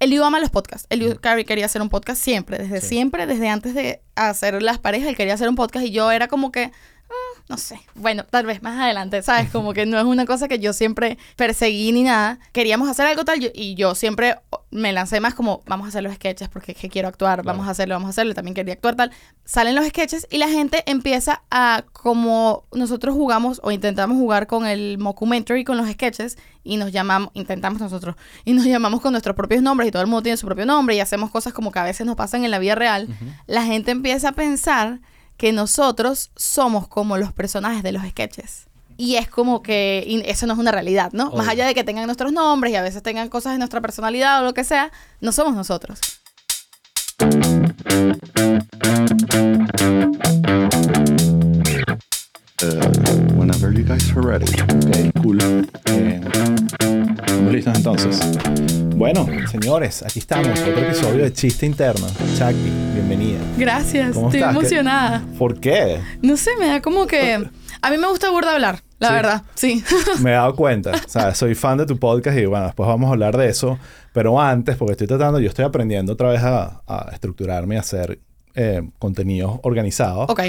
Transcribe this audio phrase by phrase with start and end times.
[0.00, 0.86] Eliu ama los podcasts.
[0.90, 2.88] Eliu Carey quería hacer un podcast siempre, desde Sí.
[2.88, 6.26] siempre, desde antes de hacer las parejas, él quería hacer un podcast y yo era
[6.26, 6.72] como que,
[7.50, 9.50] no sé, bueno, tal vez más adelante, ¿sabes?
[9.52, 12.38] Como que no es una cosa que yo siempre perseguí ni nada.
[12.52, 14.36] Queríamos hacer algo tal y yo siempre
[14.70, 17.66] me lancé más como, vamos a hacer los sketches porque es que quiero actuar, vamos
[17.66, 19.10] a hacerlo, vamos a hacerlo, también quería actuar tal.
[19.44, 24.66] Salen los sketches y la gente empieza a, como nosotros jugamos o intentamos jugar con
[24.66, 29.34] el mockumentary, con los sketches, y nos llamamos, intentamos nosotros, y nos llamamos con nuestros
[29.34, 31.80] propios nombres y todo el mundo tiene su propio nombre y hacemos cosas como que
[31.80, 33.08] a veces nos pasan en la vida real,
[33.46, 35.00] la gente empieza a pensar
[35.40, 38.66] que nosotros somos como los personajes de los sketches.
[38.98, 41.30] Y es como que eso no es una realidad, ¿no?
[41.30, 44.42] Más allá de que tengan nuestros nombres y a veces tengan cosas de nuestra personalidad
[44.42, 45.98] o lo que sea, no somos nosotros.
[52.62, 52.76] Uh,
[53.36, 54.44] whenever you guys are ready.
[54.44, 55.38] Ok, cool.
[55.86, 56.20] Eh,
[57.18, 58.20] Estamos listos entonces.
[58.96, 60.60] Bueno, señores, aquí estamos.
[60.60, 62.06] Otro episodio de Chiste Interno.
[62.38, 63.38] Chucky, bienvenida.
[63.56, 64.52] Gracias, ¿Cómo estoy estás?
[64.54, 65.24] ¿Qué- emocionada.
[65.38, 66.00] ¿Por qué?
[66.22, 67.48] No sé, me da como que...
[67.82, 69.14] A mí me gusta burda hablar, la Sí.
[69.14, 69.84] verdad, sí.
[70.20, 70.90] Me he dado cuenta.
[70.92, 73.78] O sea, soy fan de tu podcast y bueno, después vamos a hablar de eso.
[74.12, 77.80] Pero antes, porque estoy tratando, yo estoy aprendiendo otra vez a, a estructurarme y a
[77.80, 78.18] hacer
[78.54, 80.28] eh, contenidos organizados.
[80.30, 80.40] ok.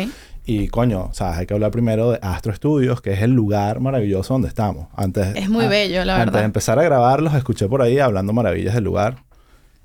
[0.44, 3.80] Y coño, o sea, hay que hablar primero de Astro Studios, que es el lugar
[3.80, 4.88] maravilloso donde estamos.
[4.96, 6.40] Antes, Es muy a- bello, la Antes verdad.
[6.40, 9.18] de empezar a grabarlos, escuché por ahí hablando maravillas del lugar.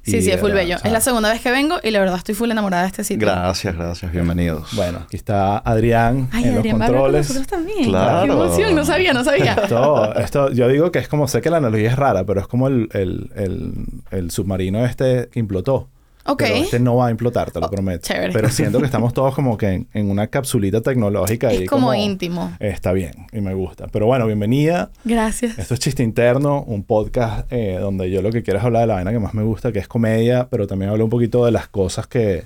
[0.02, 0.76] Sí, sí, es full era, bello.
[0.76, 2.88] o sea, es la segunda vez que vengo y la verdad estoy full enamorada de
[2.90, 3.26] este sitio.
[3.26, 4.68] Gracias, gracias, bienvenidos.
[4.76, 7.28] Bueno, aquí está Adrián Ay, en Adrián los va a hablar con controles.
[7.28, 7.84] nosotros también.
[7.90, 8.24] Claro.
[8.26, 9.52] Qué emoción, no sabía, no sabía.
[9.62, 12.46] Esto, esto, yo digo que es como, sé que la analogía es rara, pero es
[12.46, 13.72] como el, el, el,
[14.12, 15.88] el submarino este que implotó.
[16.28, 16.38] Ok.
[16.42, 18.06] Pero este no va a implotar, te lo Oh, prometo.
[18.06, 18.32] chévere.
[18.32, 21.50] Pero siento que estamos todos como que en, en una capsulita tecnológica.
[21.52, 22.52] Es y como íntimo.
[22.60, 23.86] Está bien y me gusta.
[23.88, 24.90] Pero bueno, bienvenida.
[25.04, 25.58] Gracias.
[25.58, 28.86] Esto es Chiste Interno, un podcast eh, donde yo lo que quiero es hablar de
[28.88, 31.52] la vaina que más me gusta, que es comedia, pero también hablo un poquito de
[31.52, 32.44] las cosas que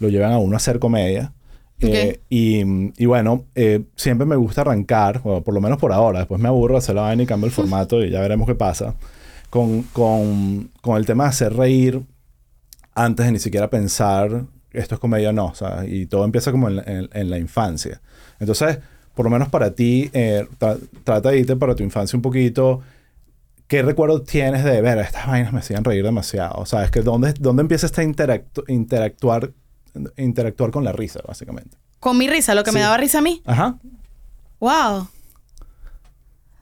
[0.00, 1.32] lo llevan a uno a hacer comedia.
[1.78, 2.62] Eh, y,
[2.96, 6.48] y bueno, eh, siempre me gusta arrancar, o por lo menos por ahora, después me
[6.48, 8.94] aburro de hacer la vaina y cambio el formato y ya veremos qué pasa,
[9.50, 12.00] con, con, con el tema de hacer reír
[12.96, 16.50] antes de ni siquiera pensar esto es comedia o no, o sea, y todo empieza
[16.50, 18.00] como en, la- en- en la infancia.
[18.40, 18.78] Entonces,
[19.14, 22.80] por lo menos para ti, eh, tra- trata de irte para tu infancia un poquito.
[23.68, 24.98] ¿Qué recuerdo tienes de ver?
[24.98, 26.56] Estas vainas me hacían reír demasiado.
[26.58, 29.52] O sea, es que ¿dónde, dónde empieza este interactu- interactuar,
[30.18, 31.76] interactuar con la risa, básicamente?
[31.98, 33.40] Con mi risa, lo que me daba risa a mí.
[33.46, 33.76] Ajá.
[34.60, 35.08] Wow.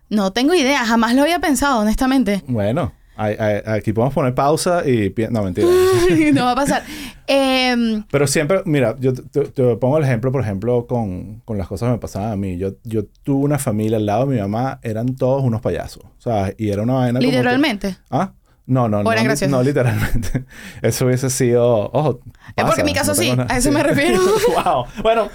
[0.09, 2.43] No tengo idea, jamás lo había pensado, honestamente.
[2.47, 5.15] Bueno, aquí podemos poner pausa y...
[5.31, 5.69] No, mentira.
[6.35, 6.83] no va a pasar.
[7.27, 9.43] Em, Pero siempre, mira, yo te,
[9.77, 12.59] pongo el ejemplo, por ejemplo, con, con las cosas que me pasaban a mí.
[12.59, 16.05] Yo, yo tuve una familia al lado de mi mamá, eran todos unos payasos.
[16.05, 17.97] O sea, y era una vaina como que- literalmente.
[18.11, 18.33] ¿Ah?
[18.67, 19.49] No, no, ¿O no, graciosos?
[19.51, 20.45] no literalmente.
[20.83, 21.91] Eso hubiese sido...
[21.93, 22.21] Ojo,
[22.57, 24.21] Es porque en mi caso no sí, nada- a eso me refiero.
[24.65, 24.87] wow.
[25.03, 25.29] Bueno,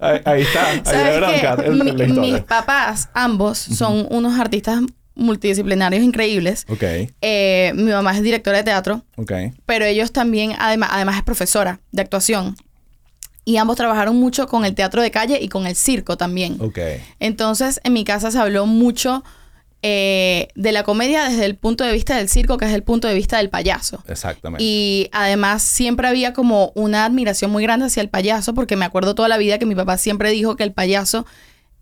[0.00, 0.66] ahí, ahí está.
[0.68, 4.80] Ahí ¿Sabes el- Mi- la mis papás, ambos, son unos artistas
[5.16, 6.64] multidisciplinarios increíbles.
[6.68, 6.84] Ok,
[7.20, 9.32] Eh, mi mamá es directora de teatro, ok.
[9.66, 12.56] pero ellos también, además, además es profesora de actuación.
[13.44, 16.56] Y ambos trabajaron mucho con el teatro de calle y con el circo también.
[16.60, 16.78] Ok.
[17.20, 19.22] Entonces, en mi casa se habló mucho
[19.82, 23.06] eh, de la comedia desde el punto de vista del circo, que es el punto
[23.06, 24.02] de vista del payaso.
[24.08, 24.64] Exactamente.
[24.64, 29.14] Y además siempre había como una admiración muy grande hacia el payaso, porque me acuerdo
[29.14, 31.24] toda la vida que mi papá siempre dijo que el payaso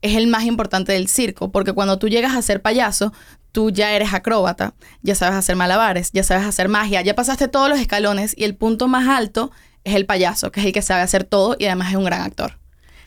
[0.05, 3.15] es el más importante del circo, porque cuando tú llegas a ser payaso,
[3.53, 7.71] tú ya eres acróbata, ya sabes hacer malabares, ya sabes hacer magia, ya pasaste todos
[7.71, 9.51] los escalones y el punto más alto
[9.83, 12.21] es el payaso, que es el que sabe hacer todo y además es un gran
[12.21, 12.59] actor.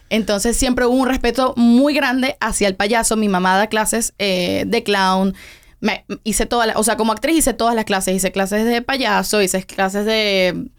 [0.09, 3.15] Entonces siempre hubo un respeto muy grande hacia el payaso.
[3.15, 5.35] Mi mamá da clases eh, de clown.
[5.81, 8.15] Me, hice todas o sea, como actriz hice todas las clases.
[8.15, 10.69] Hice clases de payaso, hice clases de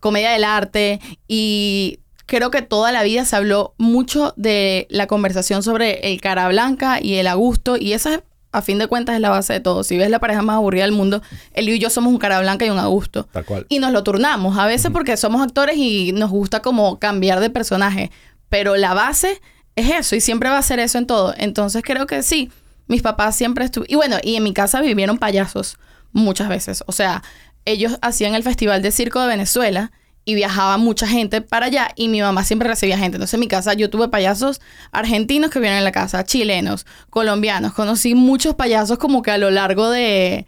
[0.00, 5.62] comedia del arte y creo que toda la vida se habló mucho de la conversación
[5.62, 8.22] sobre el cara blanca y el a gusto y esa
[8.52, 9.84] a fin de cuentas es la base de todo.
[9.84, 11.20] Si ves la pareja más aburrida del mundo,
[11.52, 13.24] él y yo somos un cara blanca y un a gusto.
[13.24, 13.66] Tal cual.
[13.68, 17.50] Y nos lo turnamos, a veces porque somos actores y nos gusta como cambiar de
[17.50, 18.10] personaje.
[18.48, 19.42] Pero la base
[19.74, 21.34] es eso y siempre va a ser eso en todo.
[21.36, 22.50] Entonces creo que sí,
[22.86, 23.92] mis papás siempre estuvieron...
[23.92, 25.76] Y bueno, y en mi casa vivieron payasos
[26.12, 26.82] muchas veces.
[26.86, 27.22] O sea,
[27.66, 29.92] ellos hacían el Festival de Circo de Venezuela
[30.28, 33.16] y viajaba mucha gente para allá y mi mamá siempre recibía gente.
[33.16, 37.72] Entonces en mi casa yo tuve payasos argentinos que vinieron en la casa, chilenos, colombianos.
[37.72, 40.46] Conocí muchos payasos como que a lo largo de,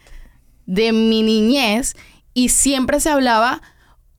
[0.66, 1.94] de mi niñez
[2.34, 3.62] y siempre se hablaba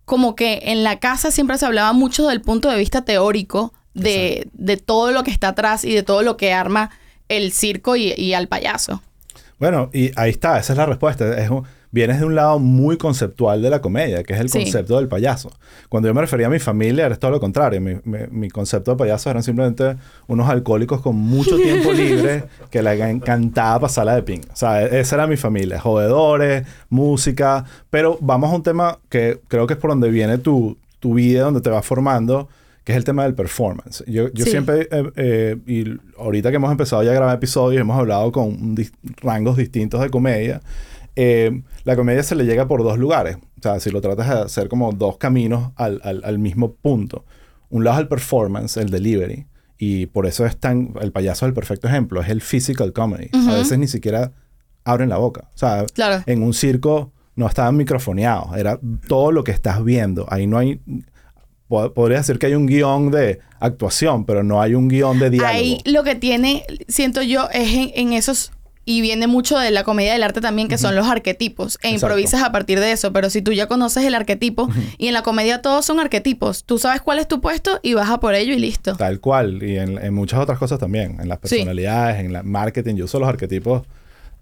[0.05, 4.47] como que en la casa siempre se hablaba mucho del punto de vista teórico de,
[4.53, 6.89] de todo lo que está atrás y de todo lo que arma
[7.27, 9.03] el circo y, y al payaso.
[9.59, 11.37] Bueno, y ahí está, esa es la respuesta.
[11.37, 14.97] Es un- vienes de un lado muy conceptual de la comedia, que es el concepto
[14.97, 15.51] del payaso.
[15.89, 17.81] Cuando yo me refería a mi familia, era todo lo contrario.
[17.81, 19.95] Mi, concepto de payaso eran simplemente
[20.27, 24.41] unos alcohólicos con mucho tiempo libre que les encantaba pasarla de ping.
[24.51, 25.79] O sea, e-, esa era mi familia.
[25.79, 27.65] Jodedores, música.
[27.89, 31.43] Pero vamos a un tema que creo que es por donde viene tu, tu vida,
[31.43, 32.47] donde te vas formando
[32.83, 34.03] que es el tema del performance.
[34.07, 35.85] Yo, yo siempre, eh, eh, y
[36.17, 38.75] ahorita que hemos empezado ya a grabar episodios, hemos hablado con
[39.21, 40.59] rangos distintos de comedia.
[41.15, 43.37] Eh, la comedia se le llega por dos lugares.
[43.37, 47.25] O sea, si lo tratas de hacer como dos caminos al, al, mismo punto.
[47.69, 49.47] Un lado es el performance, el delivery.
[49.77, 50.93] Y por eso es tan...
[51.01, 52.21] El payaso es el perfecto ejemplo.
[52.21, 53.29] Es el physical comedy.
[53.33, 54.31] A veces ni siquiera
[54.83, 55.49] abren la boca.
[55.53, 55.85] O sea,
[56.25, 58.57] en un circo no estaban microfoneados.
[58.57, 60.25] Era todo lo que estás viendo.
[60.29, 60.81] Ahí no hay
[61.69, 65.53] podría decir que hay un guion de actuación, pero no hay un guion de diálogo.
[65.53, 68.51] Ahí lo que tiene, siento yo, es en, esos
[68.85, 71.77] y viene mucho de la comedia del arte también, que son los arquetipos.
[71.83, 73.13] E improvisas a partir de eso.
[73.13, 74.67] Pero si tú ya conoces el arquetipo,
[74.97, 78.09] y en la comedia todos son arquetipos, tú sabes cuál es tu puesto y vas
[78.09, 78.95] a por ello y listo.
[78.95, 79.61] Tal cual.
[79.61, 81.17] Y en, muchas otras cosas también.
[81.21, 82.95] En las personalidades, en el marketing.
[82.95, 83.83] Yo uso los arquetipos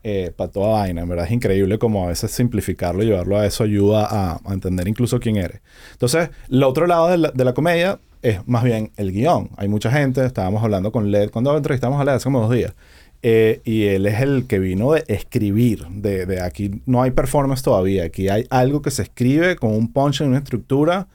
[0.04, 1.01] eh, para toda vaina.
[1.01, 4.88] En verdad es increíble como a veces simplificarlo y llevarlo a eso ayuda a, entender
[4.88, 5.60] incluso quién eres.
[5.92, 9.50] Entonces, el otro lado de la, comedia es más bien el guion.
[9.57, 12.74] Hay mucha gente, estábamos hablando con Led, cuando entrevistamos a Led hace como dos días,
[13.23, 18.05] eh, y él es el que vino de escribir, de, aquí no hay performance todavía,
[18.05, 21.07] aquí hay algo que se escribe con un punch en una estructura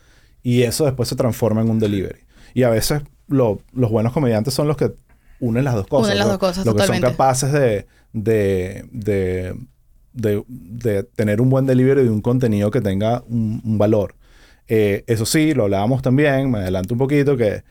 [0.42, 2.20] y eso después se transforma en un delivery.
[2.54, 4.92] Y a veces los buenos comediantes son los que
[5.40, 6.06] unen las dos cosas.
[6.06, 9.54] Unen las dos cosas, Los que son capaces de, de, de,
[10.12, 14.16] de, tener un buen delivery de un contenido que tenga un, valor.
[14.66, 17.62] Eh, eso sí, lo hablábamos también, me adelanto un poquito, que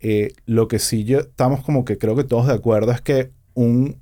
[0.00, 3.30] eh, lo que sí yo estamos como que creo que todos de acuerdo es que
[3.54, 4.00] un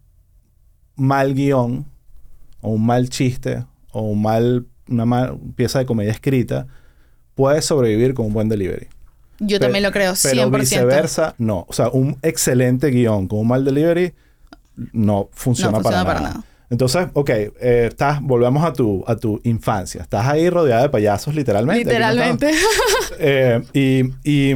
[0.96, 1.86] mal guion
[2.60, 6.66] o un mal chiste o un mal, una mal pieza de comedia escrita
[7.34, 8.88] puede sobrevivir con un buen delivery.
[9.38, 10.30] Yo también lo creo, 100%.
[10.30, 11.64] Pero viceversa, no.
[11.68, 14.12] O sea, un excelente guion con un mal delivery
[14.92, 16.44] no funciona, para, nada.
[16.68, 20.02] Entonces, ok, eh, estás, volvemos a tu, a tu infancia.
[20.02, 21.84] Estás ahí rodeada de payasos, literalmente.
[21.84, 22.52] Literalmente.
[23.22, 23.60] Eh,
[24.24, 24.54] y,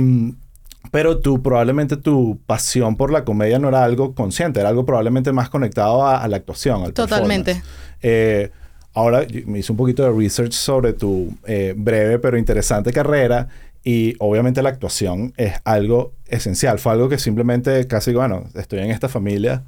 [0.95, 5.33] pero tú, probablemente tu pasión por la comedia no era algo consciente, era algo probablemente
[5.33, 6.85] más conectado a, la actuación.
[6.85, 7.61] Al Totalmente.
[8.01, 8.53] Eh,
[8.93, 11.37] ahora me hice un poquito de research sobre tu
[11.75, 13.49] breve pero interesante carrera
[13.83, 16.79] y obviamente la actuación es algo esencial.
[16.79, 19.65] Fue algo que simplemente casi, bueno, estoy en esta familia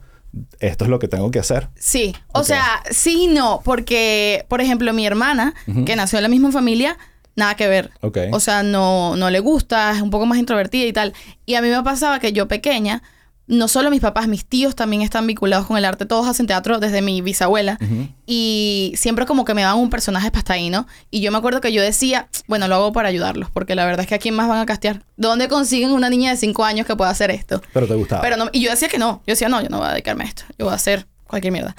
[0.61, 1.69] esto es lo que tengo que hacer.
[1.77, 6.29] Sí, o sea, sí y no, porque, por ejemplo, mi hermana, que nació en la
[6.29, 6.99] misma familia,
[7.37, 7.91] nada que ver.
[8.33, 11.13] O sea, no, no le gusta, es un poco más introvertida y tal.
[11.45, 13.03] Y a mí me pasaba que yo pequeña,
[13.47, 16.05] no solo mis papás, mis tíos también están vinculados con el arte.
[16.05, 17.79] Todos hacen teatro desde mi bisabuela.
[18.27, 20.33] Y siempre como que me dan un personaje
[20.71, 20.87] ¿no?
[21.11, 23.51] Y yo me acuerdo que yo decía, bueno, lo hago para ayudarlos.
[23.51, 25.03] Porque la verdad es que a quién más van a castear.
[25.17, 27.63] ¿Dónde consiguen una niña de 5 años que pueda hacer esto?
[27.73, 28.23] Pero te gustaba.
[28.23, 29.23] Pero no, y yo decía que no.
[29.27, 30.43] Yo decía, no, yo no voy a dedicarme a esto.
[30.59, 31.77] Yo voy a hacer cualquier mierda.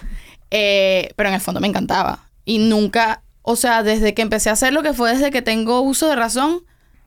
[0.52, 2.30] Eh, pero en el fondo me encantaba.
[2.46, 5.82] Y nunca, o sea, desde que empecé a hacer lo que fue desde que tengo
[5.82, 6.64] uso de razón,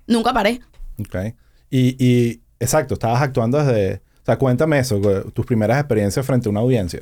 [0.06, 0.60] nunca paré.
[0.98, 1.34] Ok.
[1.70, 5.00] Y, y exacto, estabas actuando desde o sea, cuéntame eso,
[5.32, 7.00] tus primeras experiencias frente a una audiencia.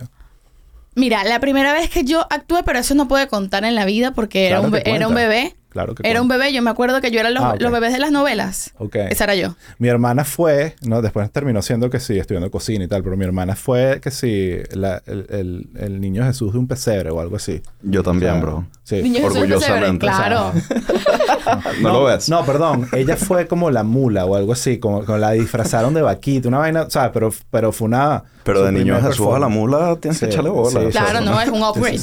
[0.94, 4.12] Mira, la primera vez que yo actué, pero eso no puede contar en la vida
[4.12, 5.54] porque era, un, era un bebé.
[5.68, 7.98] Claro que Era un bebé, yo me acuerdo que yo era los, ah, bebés de
[7.98, 8.72] las novelas.
[8.78, 8.96] Ok.
[9.10, 9.54] Esa era yo.
[9.78, 13.24] Mi hermana fue, no, después terminó siendo que sí, estudiando cocina y tal, pero mi
[13.24, 17.62] hermana fue que sí, el, niño Jesús de un pesebre o algo así.
[17.82, 18.66] Yo también, bro.
[18.88, 19.02] Sí.
[19.02, 20.06] Niño Orgullosamente.
[20.06, 20.50] claro.
[21.82, 22.30] no, lo ves.
[22.30, 22.88] No, perdón.
[22.92, 26.84] Ella fue como la mula o algo así, como, la disfrazaron de vaquita, una vaina,
[26.84, 28.24] o sea, pero, pero fue una...
[28.44, 30.88] Pero de niño Jesús a la mula tienes que echarle bola.
[30.88, 32.00] claro, no, es un upgrade.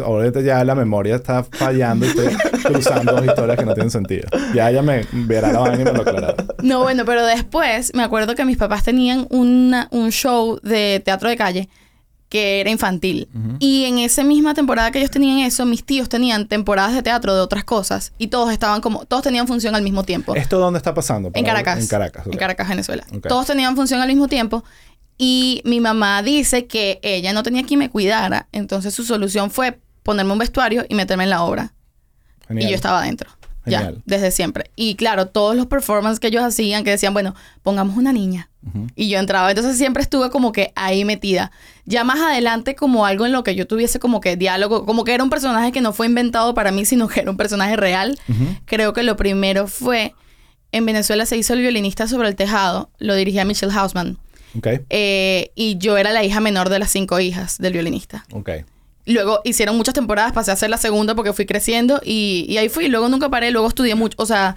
[0.00, 2.28] ahorita ya la memoria está fallando y estoy
[2.62, 4.28] cruzando dos historias que no tienen sentido.
[4.54, 6.36] Ya ella me verá la vaina y me lo aclarará.
[6.62, 11.28] No, bueno, pero después me acuerdo que mis papás tenían una, un show de teatro
[11.28, 11.68] de calle
[12.36, 13.28] que era infantil.
[13.60, 17.34] Y en esa misma temporada que ellos tenían eso, mis tíos tenían temporadas de teatro
[17.34, 20.34] de otras cosas y todos estaban como, todos tenían función al mismo tiempo.
[20.34, 21.30] ¿Esto dónde está pasando?
[21.32, 21.78] En Caracas.
[21.78, 22.26] En Caracas.
[22.26, 23.06] En Caracas, Venezuela.
[23.26, 24.64] Todos tenían función al mismo tiempo
[25.16, 29.78] y mi mamá dice que ella no tenía quien me cuidara, entonces su solución fue
[30.02, 31.72] ponerme un vestuario y meterme en la obra.
[32.50, 33.30] Y yo estaba adentro.
[33.66, 34.70] Ya, desde siempre.
[34.76, 38.48] Y claro, todos los performances que ellos hacían, que decían, bueno, pongamos una niña.
[38.96, 39.48] Y yo entraba.
[39.50, 41.52] Entonces siempre estuve como que ahí metida.
[41.84, 45.14] Ya más adelante, como algo en lo que yo tuviese como que diálogo, como que
[45.14, 48.18] era un personaje que no fue inventado para mí, sino que era un personaje real.
[48.64, 50.14] Creo que lo primero fue,
[50.72, 54.18] en Venezuela se hizo el violinista sobre el tejado, lo dirigía Michelle Hausman.
[54.58, 54.80] Okay.
[54.90, 58.24] Eh, y yo era la hija menor de las cinco hijas del violinista.
[58.32, 58.64] Okay.
[59.06, 62.68] Luego hicieron muchas temporadas, pasé a hacer la segunda porque fui creciendo y, y ahí
[62.68, 62.88] fui.
[62.88, 64.16] Luego nunca paré, luego estudié mucho.
[64.20, 64.56] O sea,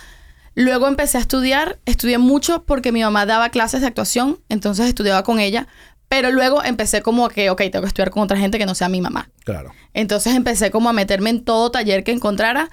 [0.56, 5.24] luego empecé a estudiar, estudié mucho porque mi mamá daba clases de actuación, entonces estudiaba
[5.24, 5.68] con ella.
[6.10, 8.90] Pero luego empecé como que, ok, tengo que estudiar con otra gente que no sea
[8.90, 9.30] mi mamá.
[9.46, 9.72] Claro.
[9.94, 12.70] Entonces empecé como a meterme en todo taller que encontrara.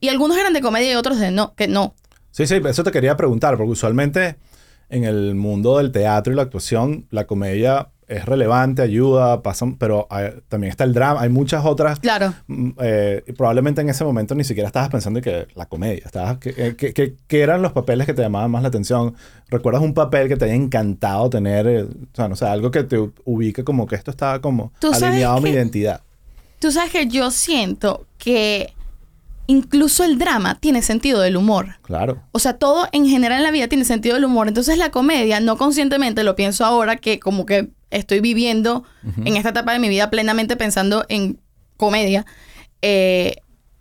[0.00, 1.94] Y algunos eran de comedia y otros de no, que no.
[2.32, 4.36] Sí, sí, eso te quería preguntar, porque usualmente
[4.88, 10.08] en el mundo del teatro y la actuación, la comedia es relevante, ayuda, pasan, pero
[10.48, 12.00] también está el drama, hay muchas otras.
[12.00, 12.34] Claro.
[12.46, 16.38] Mm, eh, probablemente en ese momento ni siquiera estabas pensando en que la comedia, estabas,
[16.38, 19.14] que, que, eran los papeles que te llamaban más la atención.
[19.48, 21.66] ¿Recuerdas un papel que te haya encantado tener?
[21.66, 25.36] Eh, o sea, no sé, algo que te ubique como que esto estaba como alineado
[25.36, 26.00] a mi identidad.
[26.58, 28.72] Tú sabes que yo siento que
[29.46, 31.78] incluso el drama tiene sentido del humor.
[31.82, 32.22] Claro.
[32.32, 34.48] O sea, todo en general en la vida tiene sentido del humor.
[34.48, 38.84] Entonces la comedia, no conscientemente, lo pienso ahora que como que estoy viviendo
[39.24, 41.38] en esta etapa de mi vida plenamente pensando en
[41.76, 42.26] comedia.
[42.82, 43.36] Eh,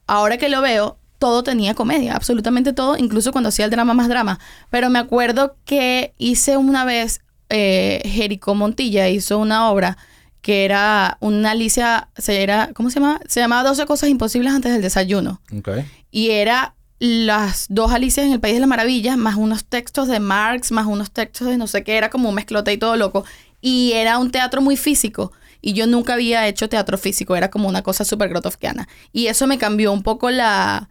[0.08, 4.10] ahora que lo veo, todo tenía comedia, absolutamente todo, incluso cuando hacía el drama más
[4.10, 4.40] drama.
[4.70, 9.98] Pero me acuerdo que hice una vez, eh, Jerico Montilla hizo una obra
[10.44, 13.22] que era una Alicia, se era, ¿cómo se llama?
[13.28, 15.42] Se llamaba 12 cosas imposibles antes del desayuno.
[15.58, 15.86] Okay.
[16.12, 20.20] Y era las dos Alicias en el País de la Maravilla, más unos textos de
[20.20, 23.24] Marx, más unos textos de no sé qué, era como un mezclote y todo loco.
[23.62, 25.32] Y era un teatro muy físico.
[25.62, 28.90] Y yo nunca había hecho teatro físico, era como una cosa súper grotofkiana.
[29.14, 30.90] Y eso me cambió un poco la,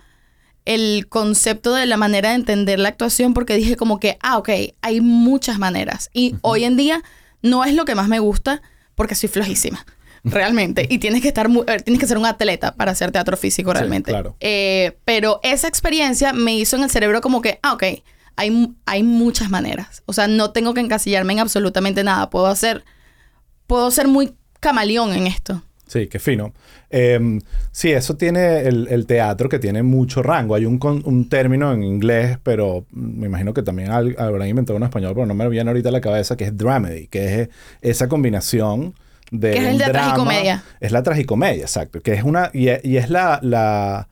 [0.64, 4.49] el concepto de la manera de entender la actuación porque dije como que, ah, ok,
[4.80, 6.09] hay muchas maneras.
[6.14, 7.02] Y hoy en día
[7.42, 8.62] no es lo que más me gusta,
[8.95, 9.85] porque soy flojísima.
[10.25, 10.87] Realmente.
[10.89, 14.13] Y tienes que estar eh, tienes que ser un atleta para hacer teatro físico realmente.
[14.13, 14.37] claro.
[14.41, 17.85] Eh, pero esa experiencia me hizo en el cerebro como que, ah, ok,
[18.37, 20.03] hay, hay muchas maneras.
[20.07, 22.31] O sea, no tengo que encasillarme en absolutamente nada.
[22.31, 22.85] Puedo hacer,
[23.67, 25.63] puedo ser muy camaleón en esto.
[25.93, 26.55] Sí, qué fino.
[26.89, 27.39] Em,
[27.71, 30.55] sí, eso tiene el, teatro que tiene mucho rango.
[30.55, 35.13] Hay un, un, término en inglés, pero me imagino que también habrán inventado en español,
[35.15, 37.49] pero no me viene ahorita a la cabeza, que es dramedy, que es
[37.83, 38.95] esa combinación
[39.31, 39.51] de.
[39.51, 40.65] Que es el de la tragicomedia.
[40.81, 42.01] Es la tragicomedia, exacto.
[42.01, 42.51] Que es una.
[42.55, 44.09] Y, es la, la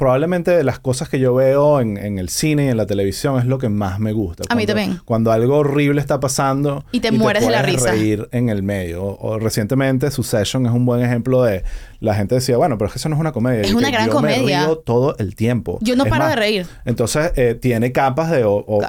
[0.00, 3.44] probablemente de las cosas que yo veo en, el cine y en la televisión es
[3.44, 4.44] lo que más me gusta.
[4.48, 4.98] a mí también.
[5.04, 7.90] Cuando algo horrible está pasando y te mueres de la risa.
[7.90, 9.04] reír en el medio.
[9.04, 11.64] O, recientemente Succession es un buen ejemplo de
[11.98, 13.60] la gente decía, bueno, pero es que eso no es una comedia.
[13.60, 14.60] Es una gran yo comedia.
[14.60, 15.78] Me río todo el tiempo.
[15.82, 16.66] Yo no paro de reír.
[16.86, 18.42] Entonces eh, tiene capas de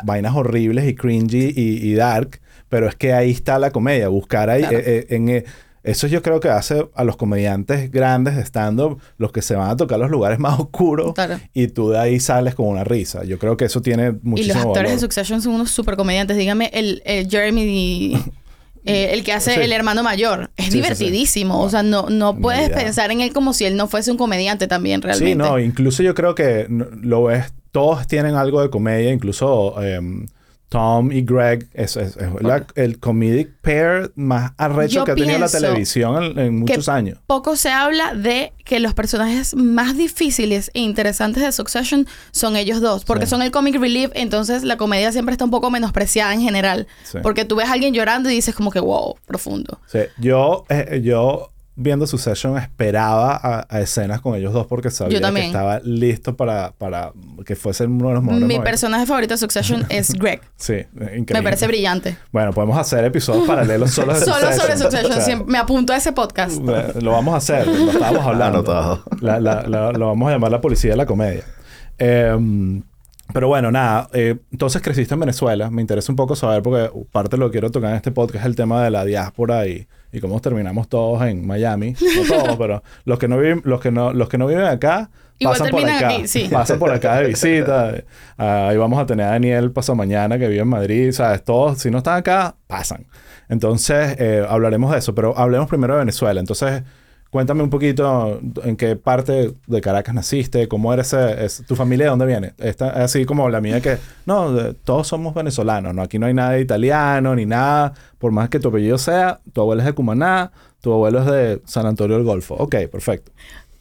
[0.06, 2.39] vainas horribles y cringy y, dark,
[2.70, 4.08] pero es que ahí está la comedia.
[4.08, 5.44] Buscar ahí eh, eh, en
[5.84, 9.70] eso yo creo que hace a los comediantes grandes de stand-up los que se van
[9.70, 11.14] a tocar los lugares más oscuros
[11.54, 13.24] y tú de ahí sales con una risa.
[13.24, 16.38] Yo creo que eso tiene muchísimo Y los actores de Succession son unos super comediantes.
[16.38, 18.18] Dígame, el, Jeremy...
[18.84, 20.50] Eh, el que hace el hermano mayor.
[20.58, 21.62] Es divertidísimo.
[21.62, 24.66] o sea, no, no puedes pensar en él como si él no fuese un comediante
[24.66, 25.34] también, realmente.
[25.34, 25.60] Sí, no.
[25.60, 27.54] Incluso yo creo que lo ves...
[27.70, 29.14] Todos tienen algo de comedia.
[29.14, 29.80] Incluso...
[29.84, 30.26] Em,
[30.72, 36.60] Tom y Greg es, el comedic pair más arrecho que ha tenido la televisión en,
[36.60, 37.20] muchos años.
[37.28, 42.80] Poco se habla de que los personajes más difíciles e interesantes de Succession son ellos
[42.80, 46.42] dos, porque son el comic relief, entonces la comedia siempre está un poco menospreciada en
[46.42, 46.88] general,
[47.22, 49.82] porque tú ves a alguien llorando y dices como que wow, profundo.
[49.88, 55.46] Sí, yo, eh, yo viendo Succession esperaba a, escenas con ellos dos porque sabía que
[55.46, 57.12] estaba listo para, para
[57.46, 60.42] que fuese uno de los mejores Mi personaje favorito de Succession es Greg.
[60.58, 61.34] Sí, increíble.
[61.34, 62.18] Me parece brillante.
[62.32, 65.46] Bueno, podemos hacer episodios paralelos solo de Solo sobre Succession.
[65.48, 66.58] me apunto a ese podcast.
[67.01, 67.68] Lo vamos a hacer.
[67.68, 69.04] Lo estábamos hablando.
[69.22, 71.44] La, la, lo vamos a llamar la policía de la comedia.
[71.98, 72.82] Eh,
[73.34, 75.70] pero bueno, nada, eh, entonces creciste en Venezuela.
[75.70, 78.44] Me interesa un poco saber, porque parte de lo que quiero tocar en este podcast
[78.44, 81.96] es el tema de la diáspora y, y cómo terminamos todos en Miami.
[82.02, 85.10] No todos, pero los que no viven, los que no, los que no viven acá
[85.44, 86.10] pasan por acá.
[86.10, 86.50] Aquí, sí.
[86.52, 87.94] Pasan por acá de visita.
[88.38, 91.12] ahí vamos a tener a Daniel paso mañana que vive en Madrid.
[91.12, 91.44] ¿Sabes?
[91.44, 93.08] Todos, si no están acá, pasan.
[93.50, 95.14] Entonces, eh, hablaremos de eso.
[95.16, 96.40] Pero hablemos primero de Venezuela.
[96.40, 96.84] Entonces,
[97.32, 102.10] Cuéntame un poquito en qué parte de Caracas naciste, cómo eres, es, tu familia de
[102.10, 102.54] dónde viene.
[102.58, 106.02] Está así como la mía que, no, todos somos venezolanos, ¿no?
[106.02, 109.62] Aquí no hay nada de italiano ni nada, por más que tu apellido sea, tu
[109.62, 112.56] abuelo es de Cumaná, tu abuelo es de San Antonio del Golfo.
[112.56, 113.32] Ok, perfecto.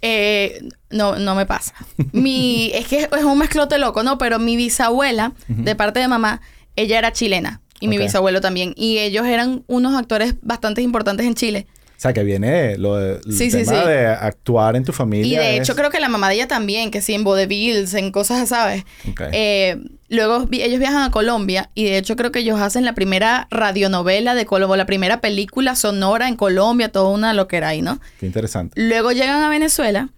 [0.00, 1.74] Eh, no, no me pasa.
[2.12, 4.16] Mi, es que es un mezclote loco, ¿no?
[4.16, 6.40] Pero mi bisabuela, de parte de mamá,
[6.76, 7.62] ella era chilena.
[7.80, 8.74] Y mi bisabuelo también.
[8.76, 11.66] Y ellos eran unos actores bastante importantes en Chile.
[12.00, 15.42] O sea, que viene lo de, el tema de actuar en tu familia.
[15.42, 18.10] Y de hecho, creo que la mamá de ella también, que sí, en vodevils, en
[18.10, 18.84] cosas, ¿sabes?
[19.32, 19.76] Eh,
[20.08, 24.34] luego ellos viajan a Colombia y de hecho creo que ellos hacen la primera radionovela
[24.34, 28.00] de Colombia, la primera película sonora en Colombia, toda una lo que era ahí, ¿no?
[28.18, 28.80] Qué interesante.
[28.80, 30.08] Luego llegan a Venezuela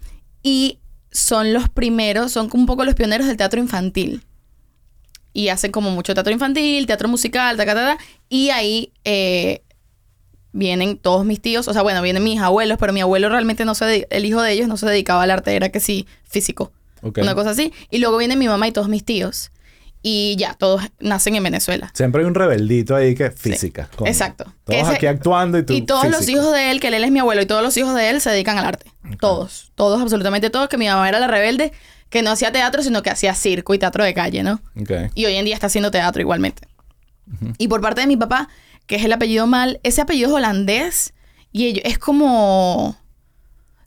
[0.40, 0.78] y
[1.10, 4.22] son los primeros, son un poco los pioneros del teatro infantil.
[5.32, 7.98] Y hacen como mucho teatro infantil, teatro musical, ta, ta, ta,
[8.28, 9.61] y ahí eh,
[10.52, 13.74] vienen todos mis tíos, o sea, bueno, vienen mis abuelos, pero mi abuelo realmente no
[13.74, 16.72] se, el hijo de ellos no se dedicaba al arte, era que sí, físico.
[17.02, 17.72] Una cosa así.
[17.90, 19.50] Y luego viene mi mamá y todos mis tíos.
[20.04, 21.90] Y ya, todos nacen en Venezuela.
[21.94, 23.88] Siempre hay un rebeldito ahí que física.
[24.04, 24.52] exacto.
[24.64, 27.20] Todos aquí actuando y tú Y todos los hijos de él, que él es mi
[27.20, 28.90] abuelo, y todos los hijos de él se dedican al arte.
[29.20, 29.70] Todos.
[29.76, 30.68] Todos, absolutamente todos.
[30.68, 31.72] Que mi mamá era la rebelde,
[32.08, 34.60] que no hacía teatro, sino que hacía circo y teatro de calle, ¿no?
[35.14, 36.66] Y hoy en día está haciendo teatro igualmente.
[37.58, 38.48] Y por parte de mi papá,
[38.86, 41.14] que es el apellido mal, ese apellido es holandés
[41.52, 42.96] y ellos, es como...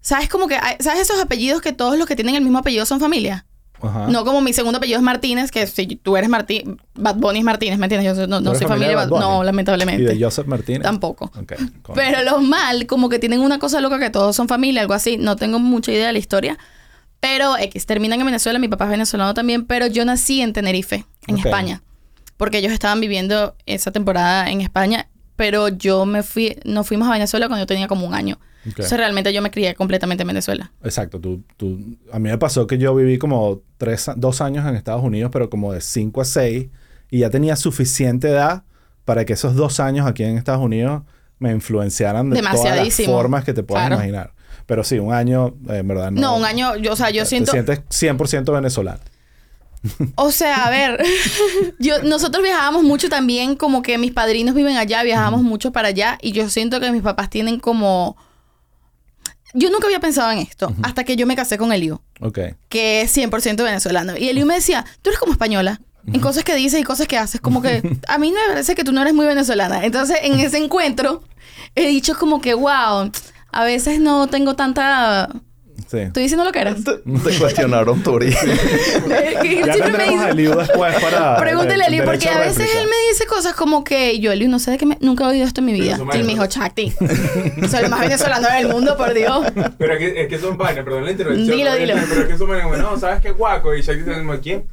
[0.01, 0.57] ¿Sabes como que...
[0.79, 3.45] ¿Sabes esos apellidos que todos los que tienen el mismo apellido son familia?
[3.81, 4.07] Ajá.
[4.07, 7.45] No como mi segundo apellido es Martínez, que si tú eres Martín, Bad Bunny es
[7.45, 8.17] Martínez, ¿me entiendes?
[8.17, 9.21] Yo no, no soy familia de Bad, Bunny?
[9.21, 10.03] No, lamentablemente.
[10.03, 10.83] ¿Y de Joseph Martínez?
[10.83, 11.31] Tampoco.
[11.93, 15.17] Pero los mal, como que tienen una cosa loca que todos son familia, algo así.
[15.17, 16.57] No tengo mucha idea de la historia.
[17.19, 21.05] Pero X, terminan en Venezuela, mi papá es venezolano también, pero yo nací en Tenerife,
[21.27, 21.81] en España
[22.37, 27.11] porque ellos estaban viviendo esa temporada en España, pero yo me fui, nos fuimos a
[27.11, 28.39] Venezuela cuando yo tenía como un año.
[28.65, 30.71] Entonces realmente yo me crié completamente en Venezuela.
[30.83, 31.19] Exacto.
[31.19, 35.03] Tú, tú, a mí me pasó que yo viví como tres, dos años en Estados
[35.03, 36.67] Unidos, pero como de cinco a seis,
[37.11, 38.63] y ya tenía suficiente edad
[39.05, 41.03] para que esos dos años aquí en Estados Unidos
[41.37, 44.33] me influenciaran de todas las formas que te puedas imaginar.
[44.65, 46.21] Pero sí, un año, eh, en verdad, no.
[46.21, 47.51] No, un año, yo, o sea, yo siento...
[47.51, 48.99] Te sientes 100% venezolano.
[50.15, 51.03] O sea, a ver,
[51.79, 56.17] yo, nosotros viajábamos mucho también, como que mis padrinos viven allá, viajábamos mucho para allá
[56.21, 58.17] y yo siento que mis papás tienen como...
[59.53, 62.01] Yo nunca había pensado en esto hasta que yo me casé con Eliu.
[62.19, 62.39] Ok.
[62.67, 64.17] Que es 100% venezolano.
[64.17, 65.79] Y Eliu me decía, tú eres como española.
[66.07, 67.39] En cosas que dices y cosas que haces.
[67.39, 69.85] Como que a mí me parece que tú no eres muy venezolana.
[69.85, 71.23] Entonces, en ese encuentro,
[71.73, 73.11] he dicho como que, wow,
[73.51, 75.29] a veces no tengo tanta
[75.87, 75.97] Sí.
[75.99, 76.77] ¿Estoy diciendo lo que eras?
[76.83, 78.31] Te, cuestionaron, Tori.
[79.65, 81.37] ya tendremos a Eliu después para...
[81.39, 84.19] Pregúntele a Eliu, porque a veces él me dice cosas como que...
[84.19, 84.97] Yo, Eliu, no sé de qué me...
[85.01, 85.99] Nunca he oído esto en mi vida.
[86.13, 86.91] Y me dijo, Chacti.
[87.69, 89.45] Soy el más venezolano del mundo, por Dios.
[89.77, 91.57] Pero es que, es que son vainas, perdón la intervención.
[91.57, 91.93] Dilo, dilo.
[92.09, 93.75] Pero es que son vainas como, no, ¿sabes qué guaco?
[93.75, 94.65] Y Chacti dice, ¿quién?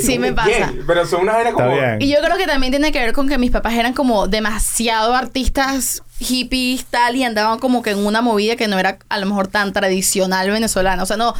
[0.00, 0.72] Sí me pasa.
[0.86, 1.74] Pero son unas vainas como...
[1.98, 5.14] Y yo creo que también tiene que ver con que mis papás eran como demasiado
[5.14, 9.26] artistas hippies tal y andaban como que en una movida que no era a lo
[9.26, 11.02] mejor tan tradicional venezolana.
[11.02, 11.34] O sea, no.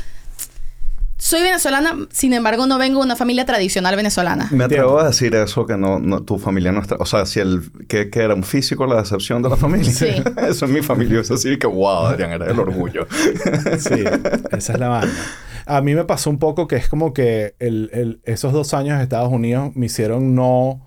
[1.18, 4.48] Soy venezolana, sin embargo, no vengo de una familia tradicional venezolana.
[4.50, 6.96] Me atrevo a decir eso, que no, tu familia no está...
[6.96, 7.62] O sea, si el...
[7.88, 9.90] Que, que era un físico la decepción de la familia.
[9.90, 10.08] Sí.
[10.48, 11.20] eso es mi familia.
[11.20, 13.06] Es así que, wow, Adrián, era el orgullo.
[13.78, 14.04] sí,
[14.52, 15.14] esa es la banda.
[15.64, 18.96] A mí me pasó un poco que es como que el, el, esos dos años
[18.96, 20.85] en Estados Unidos me hicieron no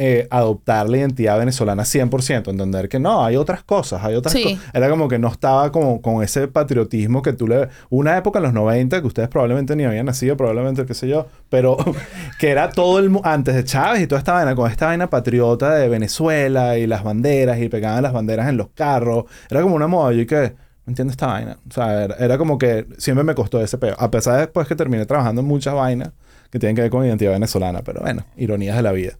[0.00, 4.60] eh, adoptar la identidad venezolana 100%, entender que no, hay otras cosas, hay otras cosas.
[4.72, 7.68] Era como que no estaba como con ese patriotismo que tú le...
[7.90, 11.26] Una época en los 90 que ustedes probablemente ni habían nacido, probablemente, qué sé yo,
[11.48, 11.76] pero
[12.38, 13.10] que era todo el...
[13.24, 17.02] Antes de Chávez y toda esta vaina, con esta vaina patriota de Venezuela y las
[17.02, 19.24] banderas y pegaban las banderas en los carros.
[19.50, 20.12] Era como una moda.
[20.12, 20.54] Yo que...
[20.86, 21.58] No entiendo esta vaina.
[21.68, 23.96] O sea, era, como que siempre me costó ese peo.
[23.98, 26.12] A pesar de después que terminé trabajando en muchas vainas
[26.52, 27.82] que tienen que ver con identidad venezolana.
[27.82, 29.14] Pero bueno, ironías de la vida.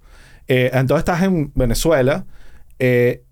[0.48, 2.24] Eh, entonces estás en Venezuela
[2.78, 3.22] eh,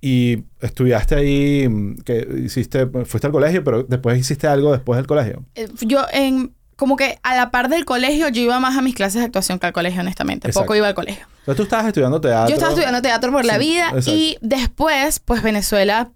[0.00, 5.06] y estudiaste ahí, mm, que hiciste, fuiste al colegio, pero después hiciste algo después del
[5.06, 5.44] colegio.
[5.54, 8.94] Eh, yo en como que a la par del colegio yo iba más a mis
[8.94, 10.50] clases de actuación que al colegio, honestamente.
[10.50, 11.26] Poco iba al colegio.
[11.40, 12.48] Entonces tú estabas estudiando teatro.
[12.48, 16.10] Yo estaba estudiando teatro por la vida y después, pues Venezuela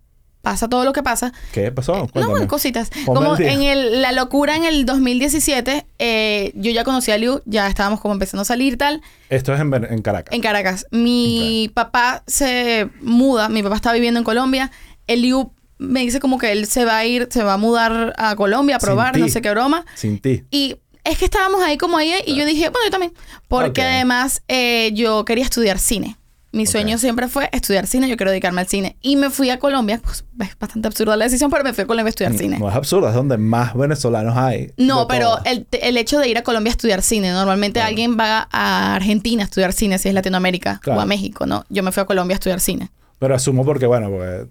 [0.45, 1.33] pasa todo lo que pasa.
[1.53, 2.09] ¿Qué pasó?
[2.15, 2.91] No, cositas.
[3.05, 7.67] como en el, la locura en el 2017, eh, yo ya conocí a Liu, ya
[7.67, 9.03] estábamos como empezando a salir tal.
[9.29, 10.33] Esto es en, en Caracas.
[10.33, 10.87] En Caracas.
[10.93, 14.71] Mi papá se muda, mi papá está viviendo en Colombia.
[15.09, 18.15] El Liu me dice como que él se va a ir, se va a mudar
[18.17, 19.85] a Colombia a probar, no sé qué broma.
[19.95, 20.45] Sin ti.
[20.51, 23.13] Y es que estábamos ahí como ahí y yo dije, bueno, yo también.
[23.49, 26.17] Porque además eh, yo quería estudiar cine.
[26.55, 28.97] Mi sueño siempre fue estudiar cine, yo quiero dedicarme al cine.
[29.03, 31.87] Y me fui a Colombia, pues es bastante absurda la decisión, pero me fui a
[31.87, 32.59] Colombia a estudiar cine.
[32.61, 34.73] No es absurda, es donde más venezolanos hay.
[34.77, 38.49] No, pero el, el, hecho de ir a Colombia a estudiar cine, normalmente alguien va
[38.53, 41.65] a Argentina a estudiar cine si es Latinoamérica o a México, ¿no?
[41.71, 42.89] Yo me fui a Colombia a estudiar cine.
[43.19, 44.47] Pero asumo porque, bueno, porque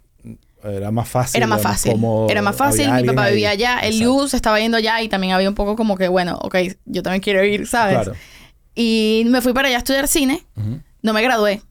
[0.64, 1.38] era más fácil.
[1.38, 1.94] Era más fácil.
[2.30, 2.92] Era más fácil.
[2.92, 3.80] Mi papá vivía allá.
[3.80, 6.56] El Liu se estaba yendo allá y también había un poco como que, bueno, ok,
[6.86, 7.96] yo también quiero ir, ¿sabes?
[7.96, 8.14] Claro.
[8.76, 10.46] Y me fui para allá a estudiar cine.
[11.02, 11.62] No me gradué.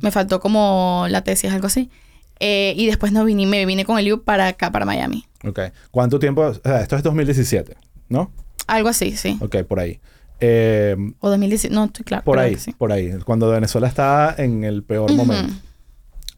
[0.00, 1.90] Me faltó como la tesis, algo así.
[2.38, 5.24] Eh, y después no vine, me vine con el U para acá, para Miami.
[5.44, 5.60] Ok.
[5.90, 6.42] ¿Cuánto tiempo?
[6.42, 7.76] O sea, esto es 2017,
[8.08, 8.30] ¿no?
[8.66, 9.38] Algo así, sí.
[9.40, 10.00] Ok, por ahí.
[10.40, 12.24] Eh, o 2017, no estoy claro.
[12.24, 13.12] Por ahí, por ahí.
[13.24, 15.54] Cuando Venezuela estaba en el peor momento.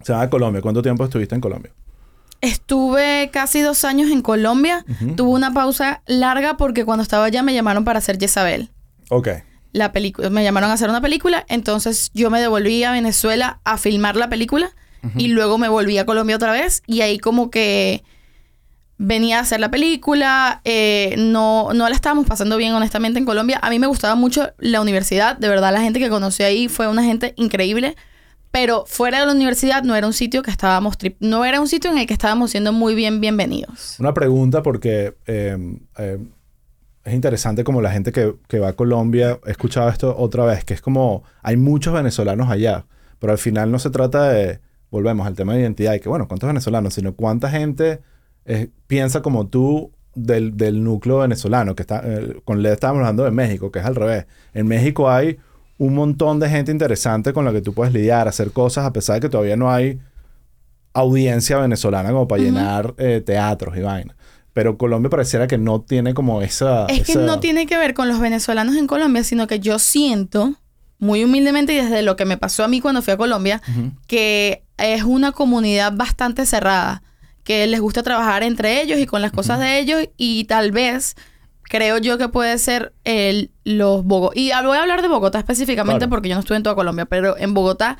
[0.02, 0.62] Se va a Colombia.
[0.62, 1.72] ¿Cuánto tiempo estuviste en Colombia?
[2.40, 4.84] Estuve casi dos años en Colombia.
[5.16, 8.70] Tuve una pausa larga porque cuando estaba allá me llamaron para hacer Jezabel.
[9.10, 9.28] Ok.
[9.72, 10.30] La película.
[10.30, 11.44] Me llamaron a hacer una película.
[11.48, 14.74] Entonces yo me devolví a Venezuela a filmar la película.
[15.16, 16.82] Y luego me volví a Colombia otra vez.
[16.86, 18.02] Y ahí como que
[18.98, 20.60] venía a hacer la película.
[20.64, 23.58] Eh, no, no la estábamos pasando bien, honestamente, en Colombia.
[23.62, 25.36] A mí me gustaba mucho la universidad.
[25.38, 27.96] De verdad, la gente que conocí ahí fue una gente increíble.
[28.50, 30.96] Pero fuera de la universidad no era un sitio que estábamos...
[31.20, 33.96] No era un sitio en el que estábamos siendo muy bien bienvenidos.
[33.98, 35.14] Una pregunta porque...
[35.26, 36.30] Em, em,
[37.08, 40.64] es interesante como la gente que, que, va a Colombia, he escuchado esto otra vez,
[40.64, 42.86] que es como hay muchos venezolanos allá,
[43.18, 46.28] pero al final no se trata de, volvemos al tema de identidad, y que bueno,
[46.28, 46.94] ¿cuántos venezolanos?
[46.94, 48.00] Sino cuánta gente
[48.86, 53.30] piensa como tú del, del núcleo venezolano, que está, eh, con le estábamos hablando de
[53.30, 54.26] México, que es al revés.
[54.54, 55.38] En México hay
[55.76, 59.16] un montón de gente interesante con la que tú puedes lidiar, hacer cosas, a pesar
[59.16, 60.00] de que todavía no hay
[60.92, 64.16] audiencia venezolana como para llenar eh, teatros y vainas.
[64.52, 66.86] Pero Colombia pareciera que no tiene como esa...
[66.86, 70.54] Es que no tiene que ver con los venezolanos en Colombia, sino que yo siento,
[70.98, 73.62] muy humildemente y desde lo que me pasó a mí cuando fui a Colombia,
[74.06, 77.02] que es una comunidad bastante cerrada
[77.44, 81.16] que les gusta trabajar entre ellos y con las cosas de ellos y tal vez
[81.62, 84.38] creo yo que puede ser el, los Bogotá.
[84.38, 87.36] Y voy a hablar de Bogotá específicamente porque yo no estuve en toda Colombia, pero
[87.38, 87.96] en Bogotá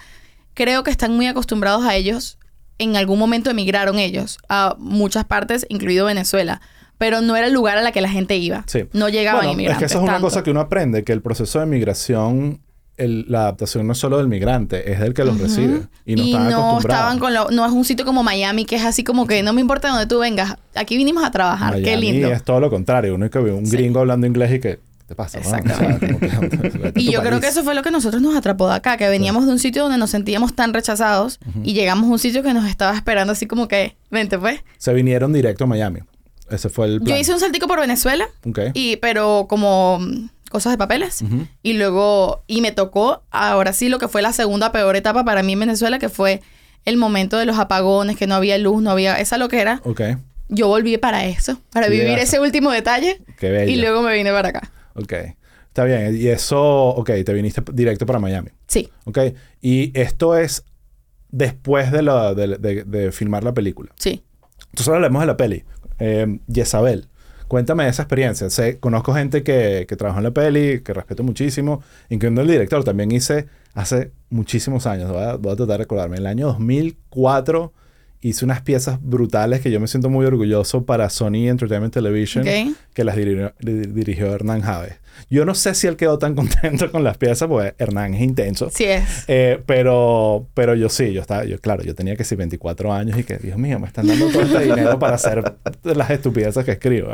[0.54, 2.37] creo que están muy acostumbrados a ellos.
[2.78, 6.60] En algún momento emigraron ellos a muchas partes, incluido Venezuela.
[6.96, 8.64] Pero no era el lugar a la que la gente iba.
[8.92, 9.84] No llegaban bueno, inmigrantes.
[9.84, 12.60] Es que eso es una cosa que uno aprende, que el proceso de migración
[13.06, 15.82] la adaptación no es solo del migrante, es del que los recibe.
[16.04, 19.04] Y no, no estaban con lo, No es un sitio como Miami que es así
[19.04, 20.56] como que no me importa dónde tú vengas.
[20.74, 21.80] Aquí vinimos a trabajar.
[21.80, 22.32] Qué lindo.
[22.32, 23.14] es todo lo contrario.
[23.14, 24.87] Uno que ve un gringo hablando inglés y que...
[25.08, 25.40] te pasa?
[26.94, 29.46] y yo creo que eso fue lo que nosotros nos atrapó de acá, que veníamos
[29.46, 32.68] de un sitio donde nos sentíamos tan rechazados y llegamos a un sitio que nos
[32.68, 34.60] estaba esperando así como que, vente pues.
[34.76, 36.00] Se vinieron directo a Miami.
[36.50, 37.16] Ese fue el plan.
[37.16, 38.28] Yo hice un saltico por Venezuela.
[38.74, 39.98] Y, pero como
[40.50, 41.24] cosas de papeles.
[41.62, 45.42] Y luego, y me tocó, ahora sí, lo que fue la segunda peor etapa para
[45.42, 46.42] mí en Venezuela, que fue
[46.84, 49.80] el momento de los apagones, que no había luz, no había esa lo que era.
[49.84, 50.02] Ok.
[50.50, 53.22] Yo volví para eso, para vivir ese último detalle.
[53.38, 53.72] Qué bello.
[53.72, 54.70] Y luego me vine para acá.
[55.02, 55.12] Ok.
[55.68, 56.16] Está bien.
[56.16, 58.50] Y eso, ok, te viniste directo para Miami.
[58.66, 58.90] Sí.
[59.04, 59.18] Ok.
[59.60, 60.64] Y esto es
[61.30, 63.92] después de, la, de, filmar la película.
[63.96, 64.22] Sí.
[64.70, 65.64] Entonces hablemos de la peli.
[65.98, 67.08] Eh, Jezabel.
[67.46, 68.50] Cuéntame esa experiencia.
[68.50, 72.84] Sé, conozco gente que, que trabajó en la peli, que respeto muchísimo, incluyendo el director.
[72.84, 76.46] También hice hace muchísimos años, voy a, voy a tratar de recordarme, en el año
[76.48, 77.72] 2004
[78.20, 82.44] hice unas piezas brutales que yo me siento muy orgulloso para Sony Entertainment Television,
[82.92, 84.94] que las dirigió, Hernán Javes.
[85.30, 88.70] Yo no sé si él quedó tan contento con las piezas, porque Hernán es intenso.
[88.72, 89.24] Sí es.
[89.28, 93.18] Eh, pero, pero yo sí, yo estaba, yo, claro, yo tenía que sí 24 años
[93.18, 96.72] y que, Dios mío, me están dando todo este dinero para hacer las estupideces que
[96.72, 97.10] escribo.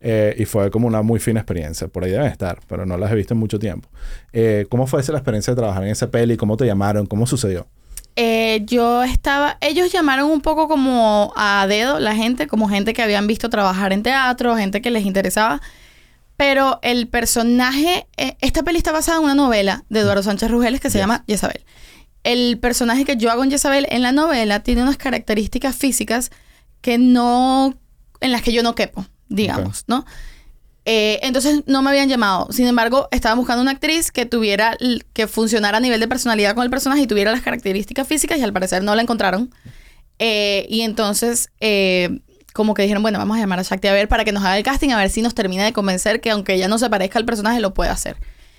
[0.00, 1.88] Eh, y fue como una muy fina experiencia.
[1.88, 3.88] Por ahí deben estar, pero no las he visto en mucho tiempo.
[4.32, 6.36] Eh, ¿Cómo fue esa la experiencia de trabajar en esa peli?
[6.36, 7.06] ¿Cómo te llamaron?
[7.06, 7.66] ¿Cómo sucedió?
[8.18, 13.02] Eh, yo estaba, ellos llamaron un poco como a dedo la gente, como gente que
[13.02, 15.60] habían visto trabajar en teatro, gente que les interesaba.
[16.38, 20.80] Pero el personaje, eh, esta peli está basada en una novela de Eduardo Sánchez Rugeles
[20.80, 21.64] que se llama Jezabel.
[22.24, 26.30] El personaje que yo hago en Jezabel en la novela tiene unas características físicas
[26.80, 27.74] que no,
[28.20, 30.04] en las que yo no quepo, digamos, ¿no?
[30.88, 32.46] Eh, entonces no me habían llamado.
[32.52, 34.78] Sin embargo, estaba buscando una actriz que tuviera,
[35.12, 38.42] que funcionara a nivel de personalidad con el personaje y tuviera las características físicas y
[38.42, 39.52] al parecer no la encontraron.
[40.20, 42.20] Eh, y entonces, eh,
[42.52, 44.56] como que dijeron, bueno, vamos a llamar a Shakti a ver para que nos haga
[44.56, 47.18] el casting, a ver si nos termina de convencer que aunque ella no se parezca
[47.18, 48.16] al personaje, lo puede hacer.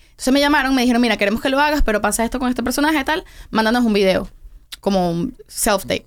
[0.09, 2.61] Entonces me llamaron, me dijeron, mira, queremos que lo hagas, pero pasa esto con este
[2.61, 4.27] personaje y tal, mándanos un video
[4.81, 6.05] como un self-tape.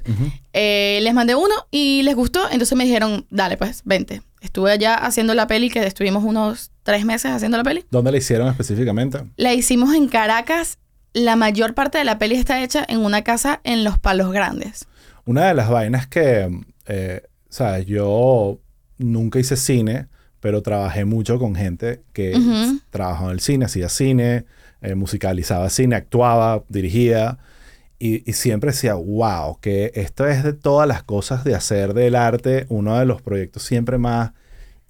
[0.52, 4.20] les mandé uno y les gustó, entonces me dijeron, dale, pues, vente.
[4.40, 7.84] Estuve allá haciendo la peli, que estuvimos unos tres meses haciendo la peli.
[7.90, 9.20] ¿Dónde la hicieron específicamente?
[9.36, 10.78] La hicimos en Caracas.
[11.12, 14.86] La mayor parte de la peli está hecha en una casa en Los Palos Grandes.
[15.24, 18.58] Una de las vainas que, eh, sabes, yo
[18.98, 20.06] nunca hice cine,
[20.40, 22.34] pero trabajé mucho con gente que
[22.90, 24.46] trabajó en el cine, hacía cine,
[24.80, 27.38] eh, musicalizaba cine, actuaba, dirigía.
[28.02, 32.16] Y, y, siempre decía, wow, que esto es de todas las cosas de hacer del
[32.16, 34.32] arte, uno de los proyectos siempre más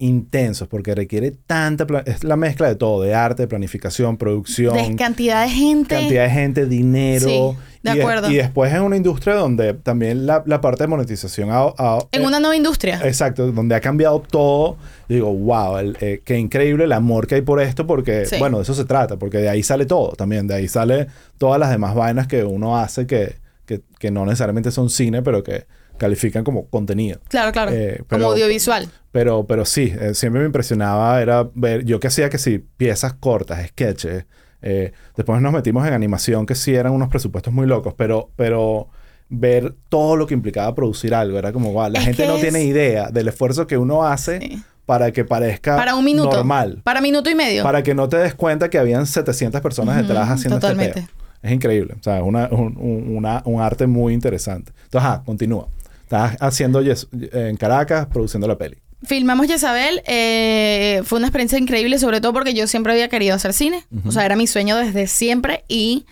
[0.00, 1.86] intensos porque requiere tanta...
[2.06, 4.74] Es la mezcla de todo, de arte, de planificación, producción.
[4.74, 5.94] De cantidad de gente.
[5.94, 7.26] cantidad de gente, dinero.
[7.28, 8.30] Sí, de y acuerdo.
[8.30, 12.22] y después es una industria donde también la, la parte de monetización ha, ha- En
[12.22, 13.00] eh, una nueva industria.
[13.04, 14.76] Exacto, donde ha cambiado todo.
[15.08, 18.36] Digo, wow, el- eh, qué increíble el amor que hay por esto, porque, Sí.
[18.38, 21.06] bueno, de eso se trata, porque de ahí sale todo también, de ahí sale
[21.38, 23.36] todas las demás vainas que uno hace que,
[23.66, 25.64] que, que no necesariamente son cine, pero que
[26.00, 27.20] califican como contenido.
[27.28, 27.70] Claro, claro.
[27.72, 28.88] Eh, Como audiovisual.
[29.12, 33.12] Pero, pero sí, eh, siempre me impresionaba era ver, yo que hacía que sí, piezas
[33.12, 34.24] cortas, sketches.
[34.62, 38.88] eh, después nos metimos en animación, que sí eran unos presupuestos muy locos, pero, pero
[39.28, 42.40] ver todo lo que implicaba producir algo, era como, wow, la Es gente no es-
[42.42, 44.62] tiene idea del esfuerzo que uno hace Sí.
[44.86, 46.34] para que parezca Para un minuto.
[46.36, 46.80] normal.
[46.82, 47.62] Para minuto y medio.
[47.62, 51.00] Para que no te des cuenta que habían 700 personas detrás haciendo totalmente.
[51.00, 51.20] este peo.
[51.42, 51.94] Es increíble.
[51.98, 54.72] O sea, es una, un, un- una- un arte muy interesante.
[54.84, 55.68] Entonces, ajá, continúa.
[56.10, 58.78] Estás haciendo yes- en Caracas, produciendo la peli.
[59.04, 60.02] Filmamos Jezabel.
[60.06, 63.84] eh, fue una experiencia increíble, sobre todo porque yo siempre había querido hacer cine.
[64.04, 66.06] O sea, era mi sueño desde siempre y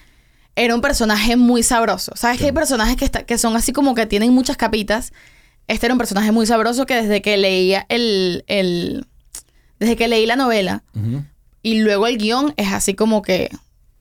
[0.54, 2.12] era un personaje muy sabroso.
[2.14, 5.12] ¿Sabes que hay personajes que, está- que son así como que tienen muchas capitas?
[5.66, 8.44] Este era un personaje muy sabroso que desde que leía el...
[8.46, 9.04] el
[9.80, 10.84] desde que leí la novela
[11.62, 13.50] y luego el guion es así como que...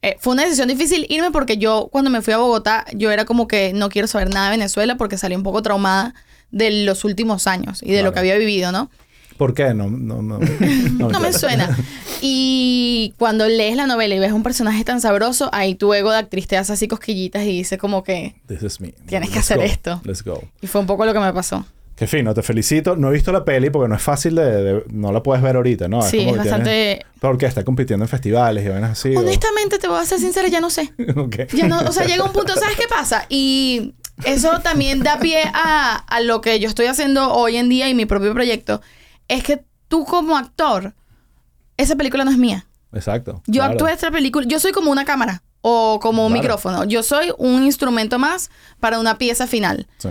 [0.10, 3.26] eh, fue una decisión difícil irme porque yo cuando me fui a Bogotá yo era
[3.26, 6.14] como que no quiero saber nada de Venezuela porque salí un poco traumada
[6.52, 8.14] de los últimos años y de lo Claro.
[8.14, 8.90] que había vivido, ¿no?
[9.38, 9.74] ¿Por qué?
[9.76, 10.40] No, no, no.
[10.98, 11.78] No me suena.
[12.22, 16.18] Y cuando lees la novela y ves un personaje tan sabroso, ahí tu ego de
[16.18, 18.36] actriz te hace así cosquillitas y dice como que...
[18.48, 18.94] This is me.
[19.08, 19.64] Tienes que Let's hacer go.
[19.64, 20.02] esto.
[20.06, 20.44] Let's go.
[20.62, 21.66] Y fue un poco lo que me pasó.
[21.98, 22.96] Qué fino, te felicito.
[22.96, 24.64] No he visto la peli porque no es fácil de...
[24.64, 26.02] de- no la puedes ver ahorita, ¿no?
[26.04, 27.06] Sí, como es que tienes- bastante...
[27.20, 29.16] Porque está compitiendo en festivales y vainas así.
[29.16, 30.94] o- Honestamente, te voy a ser sincera, ya no sé.
[31.18, 31.52] Ok.
[31.54, 33.26] Ya no, o sea, llega un punto, ¿sabes qué pasa?
[33.30, 37.90] Y eso también da pie a, a lo que yo estoy haciendo hoy en día
[37.90, 38.80] y mi propio proyecto.
[39.28, 40.94] Es que tú como actor,
[41.78, 42.68] esa película no es mía.
[42.94, 43.42] Exacto.
[43.48, 43.74] Yo claro.
[43.74, 46.44] actué esta película, yo soy como una cámara o como un Claro.
[46.44, 46.84] micrófono.
[46.86, 49.88] Yo soy un instrumento más para una pieza final.
[49.98, 50.10] Sí.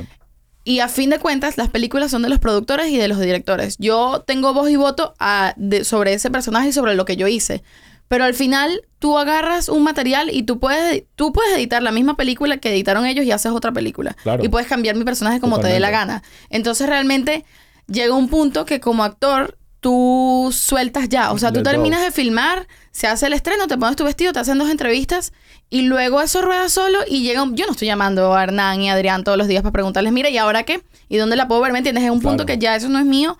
[0.69, 3.77] Y a fin de cuentas, las películas son de los productores y de los directores.
[3.79, 7.29] Yo tengo voz y voto a- de- sobre ese personaje y sobre lo que yo
[7.29, 7.63] hice.
[8.09, 12.17] Pero al final, tú agarras un material y tú puedes, tú puedes editar la misma
[12.17, 14.17] película que editaron ellos y haces otra película.
[14.25, 14.45] Claro.
[14.45, 16.23] Y puedes cambiar mi personaje como te dé la gana.
[16.51, 17.45] Entonces, realmente,
[17.87, 21.31] llega un punto que como actor, tú sueltas ya.
[21.31, 24.41] O sea, tú terminas de filmar, se hace el estreno, te pones tu vestido, te
[24.41, 25.33] hacen dos entrevistas
[25.69, 27.57] y luego eso rueda solo y llega un...
[27.57, 30.31] Yo no estoy llamando a Hernán y a Adrián todos los días para preguntarles, mira,
[30.31, 30.83] ¿y ahora qué?
[31.09, 31.73] ¿Y dónde la puedo ver?
[31.73, 32.05] ¿Me entiendes?
[32.05, 33.37] Es un punto que ya eso no es mío.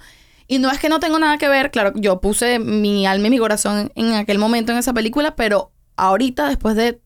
[0.49, 3.31] Y no es que no tengo nada que ver, claro, yo puse mi alma y
[3.31, 7.01] mi corazón en aquel momento en esa película, pero ahorita, después de,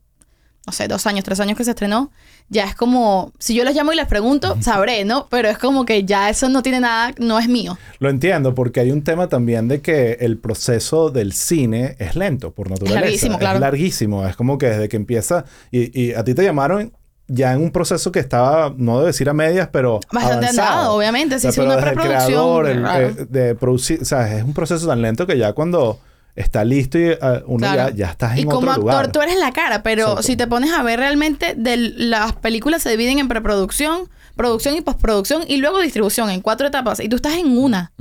[0.70, 2.12] no sé, dos años, tres años que se estrenó,
[2.48, 5.26] ya es como, si yo les llamo y les pregunto, sabré, ¿no?
[5.28, 7.76] Pero es como que ya eso no tiene nada, no es mío.
[7.98, 12.52] Lo entiendo porque hay un tema también de que el proceso del cine es lento
[12.52, 13.00] por naturaleza.
[13.00, 13.56] larguísimo, claro.
[13.56, 14.28] Es larguísimo.
[14.28, 15.44] Es como que desde que empieza...
[15.72, 16.92] Y, y a ti te llamaron
[17.26, 20.68] ya en un proceso que estaba, no debo decir a medias, pero Bastante avanzado.
[20.68, 21.40] andado, obviamente.
[21.40, 23.06] Si O sea, es pero una desde el preproducción, creador, el, claro.
[23.08, 23.98] eh, de producir...
[24.02, 25.98] O sea, es un proceso tan lento que ya cuando
[26.42, 27.90] está listo y eh, uno Claro.
[27.90, 29.12] ya, ya estás en y como otro actor lugar.
[29.12, 30.22] tú eres la cara, pero Exacto.
[30.22, 34.80] si te pones a ver realmente de las películas se dividen en preproducción, producción y
[34.80, 37.92] postproducción y luego distribución en cuatro etapas y tú estás en una.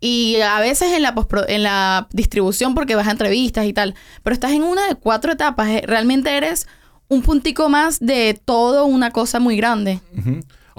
[0.00, 1.14] Y a veces en la
[1.48, 5.32] en la distribución porque vas a entrevistas y tal, pero estás en una de cuatro
[5.32, 6.66] etapas, eh, realmente eres
[7.08, 10.00] un puntico más de todo una cosa muy grande.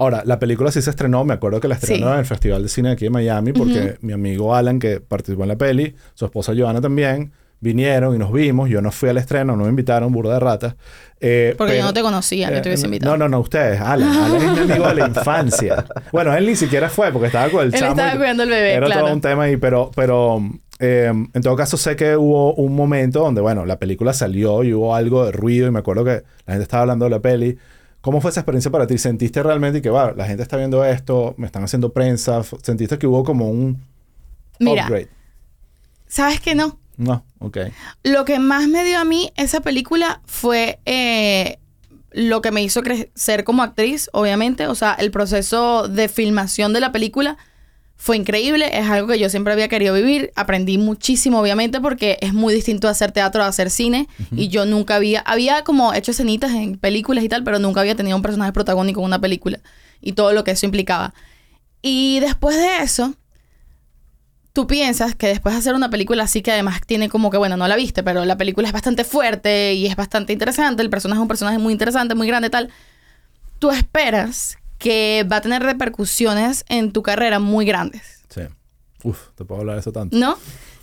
[0.00, 2.14] Ahora, la película sí se estrenó, me acuerdo que la estrenaron Sí.
[2.14, 5.48] en el Festival de Cine aquí en Miami, porque mi amigo Alan, que participó en
[5.50, 8.70] la peli, su esposa Joana también, vinieron y nos vimos.
[8.70, 10.74] Yo no fui al estreno, no me invitaron, burda de ratas.
[11.20, 13.12] Eh, Porque yo pero- no te conocía, que te hubiese eh, invitado.
[13.12, 13.78] No, no, no, ustedes.
[13.78, 14.08] Alan.
[14.08, 15.84] Alan es mi amigo de la infancia.
[16.12, 17.90] Bueno, él ni siquiera fue porque estaba con el Él chamo.
[17.92, 19.00] estaba y- cuidando al bebé, Era claro.
[19.02, 20.42] todo un tema ahí, pero, pero
[20.78, 24.72] eh, en todo caso sé que hubo un momento donde, bueno, la película salió y
[24.72, 27.58] hubo algo de ruido y me acuerdo que la gente estaba hablando de la peli.
[28.00, 28.96] ¿Cómo fue esa experiencia para ti?
[28.96, 32.42] ¿Sentiste realmente que, va, la gente está viendo esto, me están haciendo prensa?
[32.62, 33.84] ¿Sentiste que hubo como un
[34.58, 35.08] Mira, upgrade?
[36.06, 36.78] ¿sabes qué no?
[36.96, 37.58] No, ok.
[38.02, 41.58] Lo que más me dio a mí esa película fue eh,
[42.10, 44.66] lo que me hizo crecer como actriz, obviamente.
[44.66, 47.38] O sea, el proceso de filmación de la película
[48.00, 48.70] fue increíble.
[48.72, 50.32] Es algo que yo siempre había querido vivir.
[50.34, 54.08] Aprendí muchísimo, obviamente, porque es muy distinto hacer teatro a hacer cine.
[54.34, 55.20] Y yo nunca había...
[55.20, 59.00] Había como hecho escenitas en películas y tal, pero nunca había tenido un personaje protagónico
[59.00, 59.60] en una película.
[60.00, 61.12] Y todo lo que eso implicaba.
[61.82, 63.14] Y después de eso,
[64.54, 67.58] tú piensas que después de hacer una película así que además tiene como que, bueno,
[67.58, 71.18] no la viste, pero la película es bastante fuerte y es bastante interesante, el personaje
[71.18, 72.70] es un personaje muy interesante, muy grande, tal,
[73.58, 78.24] tú esperas que va a tener repercusiones en tu carrera muy grandes.
[78.28, 78.40] Sí.
[79.04, 80.16] Uf, te puedo hablar de eso tanto.
[80.16, 80.36] ¿No?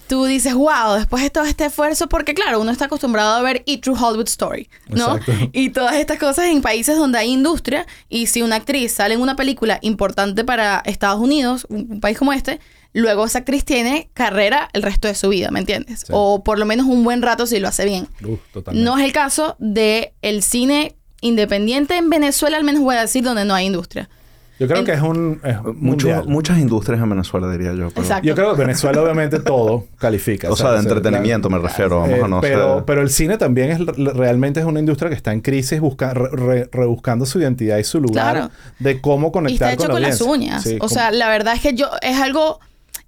[0.08, 3.64] Tú dices, wow, después de todo este esfuerzo, porque claro, uno está acostumbrado a ver
[3.66, 5.18] E True Hollywood Story, ¿no?
[5.18, 5.50] Exacto.
[5.52, 9.22] Y todas estas cosas en países donde hay industria, y si una actriz sale en
[9.22, 12.62] una película importante para Estados Unidos, un un país como este,
[12.94, 16.02] luego esa actriz tiene carrera el resto de su vida, ¿me entiendes?
[16.02, 16.08] Sí.
[16.12, 18.08] O por lo menos un buen rato si lo hace bien.
[18.24, 18.86] Uf, totalmente.
[18.86, 20.96] No es el caso de el cine
[21.28, 24.10] independiente en Venezuela, al menos voy a decir, donde no hay industria.
[24.60, 25.40] Yo creo en- que es un...
[25.44, 26.24] Es Mucho- mundial.
[26.28, 27.90] muchas industrias en Venezuela, diría yo.
[27.90, 28.26] pero- Exacto.
[28.28, 30.50] Yo creo que Venezuela obviamente todo califica.
[30.50, 33.38] O sea, de entretenimiento me refiero, vamos eh, a no pero, ser- pero el cine
[33.38, 33.80] también es
[34.16, 37.84] realmente es una industria que está en crisis, busca, re- re- rebuscando su identidad y
[37.84, 38.52] su lugar Claro.
[38.80, 40.64] de cómo Y conectar está hecho con, con, la las uñas.
[40.64, 42.60] Sí, o como- sea, la verdad es que yo es algo.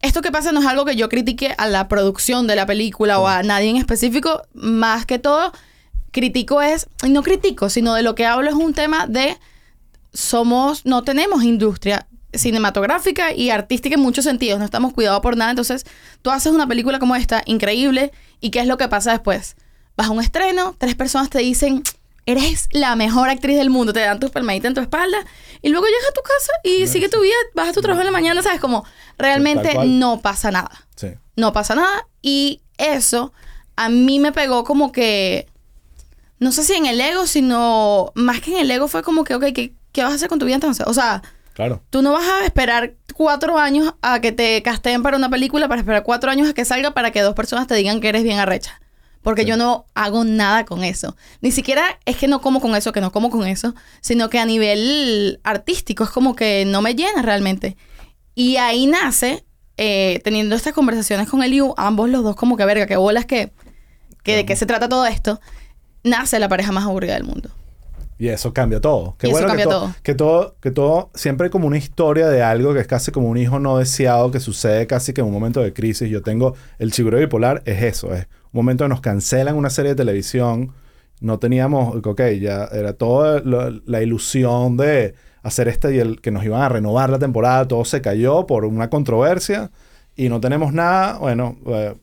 [0.03, 3.19] Esto que pasa no es algo que yo critique a la producción de la película
[3.19, 4.43] o a nadie en específico.
[4.53, 5.51] Más que todo,
[6.11, 6.87] critico es.
[7.07, 9.37] No critico, sino de lo que hablo es un tema de.
[10.13, 10.85] Somos.
[10.85, 14.59] No tenemos industria cinematográfica y artística en muchos sentidos.
[14.59, 15.51] No estamos cuidados por nada.
[15.51, 15.85] Entonces,
[16.21, 18.11] tú haces una película como esta, increíble.
[18.39, 19.55] ¿Y qué es lo que pasa después?
[19.97, 21.83] Vas a un estreno, tres personas te dicen.
[22.25, 25.17] Eres la mejor actriz del mundo, te dan tus palmaditas en tu espalda
[25.63, 28.05] y luego llegas a tu casa y sigue tu vida, vas a tu trabajo en
[28.05, 28.59] la mañana, ¿sabes?
[28.59, 28.85] Como
[29.17, 30.85] realmente no pasa nada.
[30.95, 31.07] sí.
[31.35, 32.07] No pasa nada.
[32.21, 33.33] Y eso
[33.77, 35.47] a mí me pegó como que,
[36.39, 39.35] no sé si en el ego, sino más que en el ego fue como que,
[39.35, 40.85] ok, ¿qué, qué vas a hacer con tu vida entonces?
[40.87, 41.21] O sea,
[41.53, 41.83] Claro.
[41.89, 45.81] tú no vas a esperar cuatro años a que te casteen para una película, para
[45.81, 48.39] esperar cuatro años a que salga para que dos personas te digan que eres bien
[48.39, 48.79] arrecha.
[49.21, 51.17] Porque yo no hago nada con eso.
[51.41, 54.39] Ni siquiera es que no como con eso, que no como con eso, sino que
[54.39, 57.75] a nivel artístico es como que no me llena realmente.
[58.33, 59.43] Y ahí nace,
[59.75, 63.51] eh, teniendo estas conversaciones con Eliu, ambos los dos como que, verga, qué bolas que,
[64.23, 65.41] que de qué se trata todo esto,
[66.03, 67.49] nace la pareja más aburrida del mundo.
[68.17, 69.15] Y eso cambia todo.
[69.17, 69.95] Qué Y eso bueno cambia que, to- todo.
[70.03, 73.29] que todo, que todo, siempre hay como una historia de algo que es casi como
[73.29, 76.09] un hijo no deseado que sucede casi que en un momento de crisis.
[76.09, 79.91] Yo tengo el chigureo bipolar, es eso, es un momento que nos cancelan una serie
[79.91, 80.73] de televisión.
[81.21, 86.43] No teníamos, ok, ya era toda la ilusión de hacer este y el que nos
[86.43, 89.71] iban a renovar la temporada, todo se cayó por una controversia
[90.17, 91.17] y no tenemos nada.
[91.19, 91.95] Bueno, eh,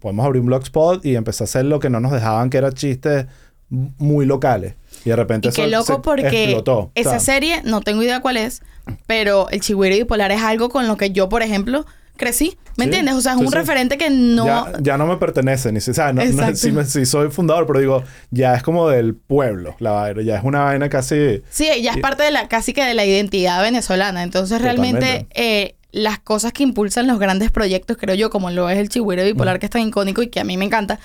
[0.00, 2.72] podemos abrir un blogspot y empezar a hacer lo que no nos dejaban, que eran
[2.72, 3.26] chistes
[3.70, 4.74] muy locales.
[5.04, 8.20] Y de repente Y eso qué loco se porque explotó, esa serie, no tengo idea
[8.20, 8.62] cuál es,
[9.06, 12.56] pero el chigüiro bipolar es algo con lo que yo, por ejemplo, crecí.
[12.76, 13.14] ¿Me Sí, entiendes?
[13.16, 13.56] O sea, es sí, un sí.
[13.58, 14.46] referente que no...
[14.46, 17.80] Ya, ya no me pertenece, ni si, o sea, no, me- sí soy fundador, pero
[17.80, 21.42] digo, ya es como del pueblo, la vaina, ya es una vaina casi...
[21.50, 24.22] Sí, ya es parte de la, casi que de la identidad venezolana.
[24.22, 28.78] Entonces, realmente, eh, las cosas que impulsan los grandes proyectos, creo yo, como lo es
[28.78, 30.98] el chigüiro bipolar, que es tan icónico y que a mí me encanta,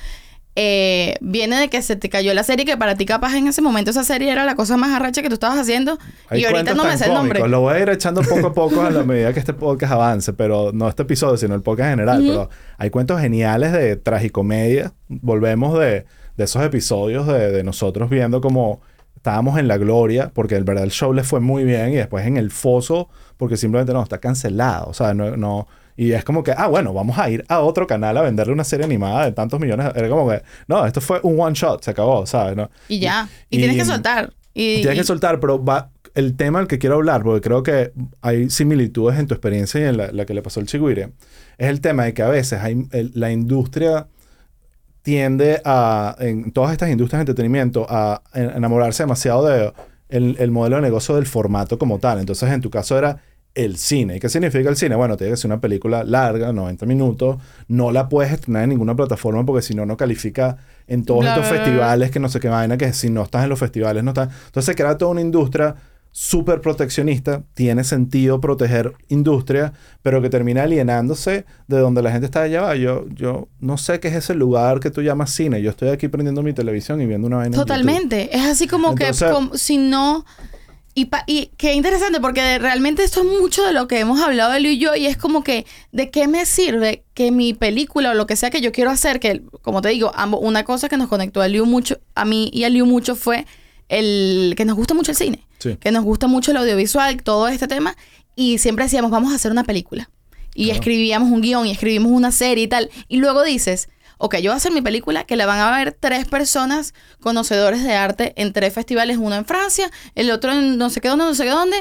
[0.60, 3.62] eh, viene de que se te cayó la serie, que para ti capaz en ese
[3.62, 6.00] momento esa serie era la cosa más arracha que tú estabas haciendo.
[6.30, 7.48] Hay y ahorita no me sé el nombre.
[7.48, 10.34] Lo voy a ir echando poco a poco a la medida que este podcast avance,
[10.34, 12.24] pero no este episodio, sino el podcast en general.
[12.26, 14.94] Pero hay cuentos geniales de tragicomedia.
[15.10, 16.06] Volvemos de,
[16.38, 18.82] de esos episodios de, de nosotros viendo como
[19.18, 22.26] estábamos en la gloria, porque el verdad el show les fue muy bien, y después
[22.26, 24.88] en el foso, porque simplemente no, está cancelado.
[24.90, 27.88] O sea, no, no- y es como que, ah, bueno, vamos a ir a otro
[27.88, 29.88] canal a venderle una serie animada de tantos millones.
[29.96, 32.56] Era como que, no, esto fue un one shot, se acabó, ¿sabes?
[32.56, 32.70] ¿No?
[32.88, 33.28] Y ya.
[33.50, 34.34] Y, y- tienes que soltar.
[34.54, 37.92] Y, Tienes que soltar, pero va, el tema del que quiero hablar, porque creo que
[38.22, 41.12] hay similitudes en tu experiencia y en la, la que le pasó al Chigüire,
[41.60, 44.08] es el tema de que a veces hay, el- la industria
[45.04, 49.72] tiende a, en todas estas industrias de entretenimiento, a en- enamorarse demasiado de
[50.10, 52.20] el, el modelo de negocio del formato como tal.
[52.20, 53.22] Entonces, en tu caso era
[53.56, 54.18] el cine.
[54.18, 54.96] ¿Y qué significa el cine?
[54.96, 57.38] Bueno, tiene que ser una película larga, 90 minutos.
[57.68, 61.30] No la puedes estrenar en ninguna plataforma porque si no, no califica en todos Bla,
[61.34, 61.66] estos bla, bla.
[61.66, 64.30] festivales que no sé qué vaina, que si no estás en los festivales no estás.
[64.46, 65.76] Entonces se crea toda una industria
[66.20, 67.44] súper proteccionista.
[67.54, 72.62] Tiene sentido proteger industria, pero que termina alienándose de donde la gente está allá.
[72.62, 72.76] va.
[72.76, 75.62] Yo, yo no sé qué es ese lugar que tú llamas cine.
[75.62, 77.56] Yo estoy aquí prendiendo mi televisión y viendo una vaina.
[77.56, 77.62] en.
[77.62, 78.36] Totalmente.
[78.36, 80.26] Es así como Entonces- que como si no...
[80.96, 84.58] Y, pa- y qué interesante, porque realmente esto es mucho de lo que hemos hablado
[84.58, 88.14] Liu y yo, y es como que, ¿de qué me sirve que mi película o
[88.16, 90.98] lo que sea que yo quiero hacer, que como te digo, ambos, una cosa que
[90.98, 93.46] nos conectó a Liu mucho, a mí y a Liu mucho fue
[93.90, 95.78] el que nos gusta mucho el cine, Sí.
[95.78, 97.96] que nos gusta mucho el audiovisual, todo este tema,
[98.36, 100.10] y siempre decíamos, vamos a hacer una película.
[100.54, 100.80] Y Claro.
[100.80, 102.90] escribíamos un guion y escribimos una serie y tal.
[103.08, 105.96] Y luego dices, ok, yo voy a hacer mi película que la van a ver
[106.00, 110.90] tres personas conocedores de arte en tres festivales, uno en Francia, el otro en no
[110.90, 111.78] sé qué dónde, no sé qué dónde,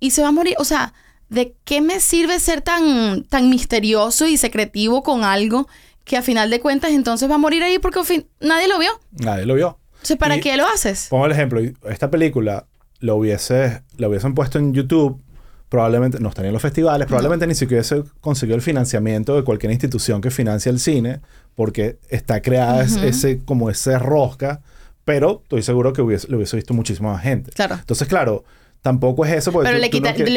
[0.00, 0.54] y se va a morir.
[0.58, 0.94] O sea,
[1.28, 5.68] ¿de qué me sirve ser tan, tan misterioso y secretivo con algo
[6.04, 8.90] que a final de cuentas entonces va a morir ahí porque fin, nadie lo vio?
[9.12, 9.68] Nadie lo vio.
[10.02, 11.06] O sea, ¿para Y- qué lo haces?
[11.10, 11.60] Pongo el ejemplo.
[11.88, 12.66] Esta película
[13.04, 15.20] lo hubiese, la hubiesen puesto en YouTube
[15.68, 19.72] probablemente no estaría en los festivales, probablemente ni siquiera hubiese conseguido el financiamiento de cualquier
[19.72, 21.20] institución que financia el cine,
[21.56, 24.60] porque está creada es- ese, como ese rosca,
[25.04, 27.50] pero estoy seguro que hubiese, lo hubiese visto muchísima más gente.
[27.50, 27.74] Claro.
[27.74, 28.44] Entonces, claro,
[28.82, 29.88] tampoco es eso porque Pero tú- le,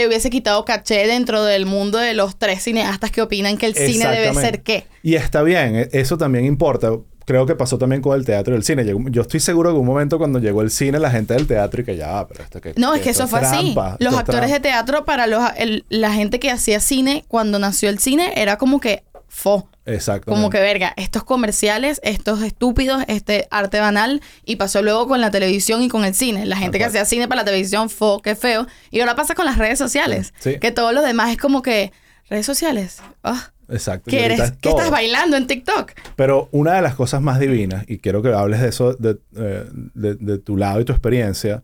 [0.03, 3.75] no hubiese quitado caché dentro del mundo de los tres cineastas que opinan que el
[3.75, 4.85] cine debe ser qué.
[5.03, 6.89] Y está bien, e- eso también importa.
[7.27, 8.85] Creo que pasó también con el teatro y el cine.
[8.85, 11.81] Llegó- yo estoy seguro que un momento cuando llegó el cine, la gente del teatro
[11.81, 13.75] y que ya, ah, pero esto que No, es que eso fue así.
[13.99, 17.99] Los actores de teatro para los, el- la gente que hacía cine, cuando nació el
[17.99, 19.69] cine, era como que fo.
[19.85, 20.31] Exacto.
[20.31, 25.29] Como que verga, estos comerciales, estos estúpidos, este arte banal, y pasó luego con la
[25.29, 26.45] televisión y con el cine.
[26.45, 26.89] La gente que cual.
[26.91, 28.67] hacía cine para la televisión, fo, qué feo.
[28.89, 30.33] Y ahora pasa con las redes sociales.
[30.39, 30.59] Sí.
[30.59, 31.91] Que todos los demás es como que,
[32.29, 34.09] redes sociales, ah, Exacto.
[34.09, 34.51] ¿qué eres?
[34.61, 35.91] ¿Qué estás bailando en TikTok?
[36.15, 39.65] Pero una de las cosas más divinas, y quiero que hables de eso, de, eh,
[39.93, 41.63] de- de tu lado y tu experiencia,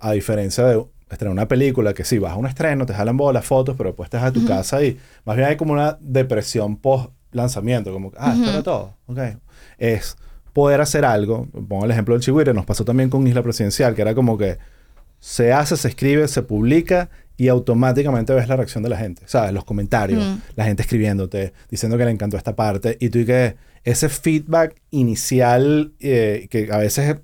[0.00, 3.44] a diferencia de estrenar una película que sí, vas a un estreno, te jalan bolas,
[3.44, 7.10] fotos, pero después vas a tu casa y más bien hay como una depresión post
[7.32, 9.18] lanzamiento, como, ah, esto era todo, ok.
[9.78, 10.16] Es
[10.52, 14.02] poder hacer algo, pongo el ejemplo del Chihuire, nos pasó también con Isla Presidencial, que
[14.02, 14.58] era como que
[15.18, 17.08] se hace, se escribe, se publica
[17.42, 19.52] y automáticamente ves la reacción de la gente, ¿sabes?
[19.52, 20.38] Los comentarios, Mm.
[20.54, 24.76] la gente escribiéndote, diciendo que le encantó esta parte y tú y que ese feedback
[24.92, 27.16] inicial eh, que a veces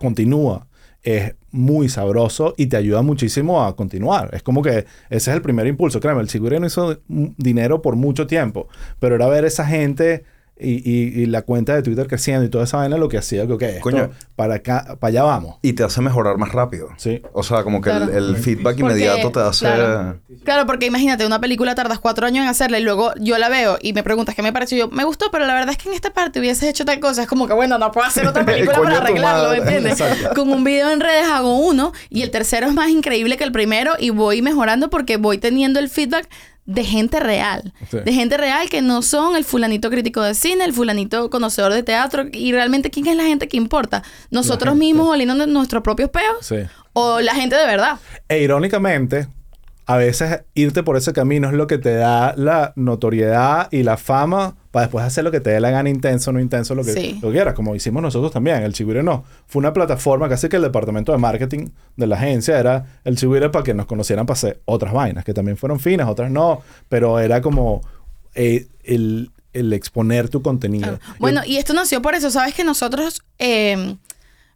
[0.00, 0.66] continúa
[1.04, 4.30] es muy sabroso y te ayuda muchísimo a continuar.
[4.34, 4.78] Es como que
[5.10, 6.00] ese es el primer impulso.
[6.00, 8.66] Créeme, el Sigüire no hizo dinero por mucho tiempo,
[8.98, 10.24] pero era ver esa gente
[10.58, 13.46] y, y- y la cuenta de Twitter creciendo y toda esa vaina lo que hacía
[13.46, 14.10] que, ok, esto, Coño.
[14.36, 15.56] para acá, para allá vamos.
[15.60, 16.88] Y te hace mejorar más rápido.
[16.96, 17.20] Sí.
[17.34, 18.16] O sea, como que el- Claro.
[18.16, 19.66] el, feedback Porque, inmediato te hace...
[19.66, 20.18] claro.
[20.44, 23.76] Claro, porque imagínate, una película tardas cuatro años en hacerla y luego yo la veo
[23.82, 24.78] y me preguntas qué me pareció.
[24.78, 27.22] Yo, me gustó, pero la verdad es que en esta parte hubieses hecho tal cosa.
[27.22, 29.76] Es como que, bueno, no puedo hacer otra película para arreglarlo, ¿me madre.
[29.78, 30.02] entiendes?
[30.34, 33.52] Con un video en redes hago uno y el tercero es más increíble que el
[33.52, 36.28] primero y voy mejorando porque voy teniendo el feedback
[36.66, 37.72] de gente real.
[37.90, 37.98] Sí.
[38.04, 41.82] De gente real que no son el fulanito crítico de cine, el fulanito conocedor de
[41.82, 44.02] teatro y realmente quién es la gente que importa.
[44.30, 46.56] Nosotros mismos oliendo nuestros propios peos Sí.
[46.92, 47.98] o la gente de verdad.
[48.28, 49.28] E irónicamente,
[49.86, 53.96] a veces irte por ese camino es lo que te da la notoriedad y la
[53.96, 56.92] fama para después hacer lo que te dé la gana intenso, no intenso, lo que,
[56.92, 57.18] Sí.
[57.22, 58.62] lo que quieras, como hicimos nosotros también.
[58.62, 59.24] El Chigüire no.
[59.46, 63.48] Fue una plataforma, casi que el departamento de marketing de la agencia era el Chigüire
[63.48, 66.60] para que nos conocieran para hacer otras vainas, que también fueron finas, otras no,
[66.90, 67.80] pero era como
[68.34, 70.98] eh, el, el exponer tu contenido.
[70.98, 71.14] Claro.
[71.20, 72.30] Bueno, y esto nació por eso.
[72.30, 73.96] Sabes que nosotros, eh,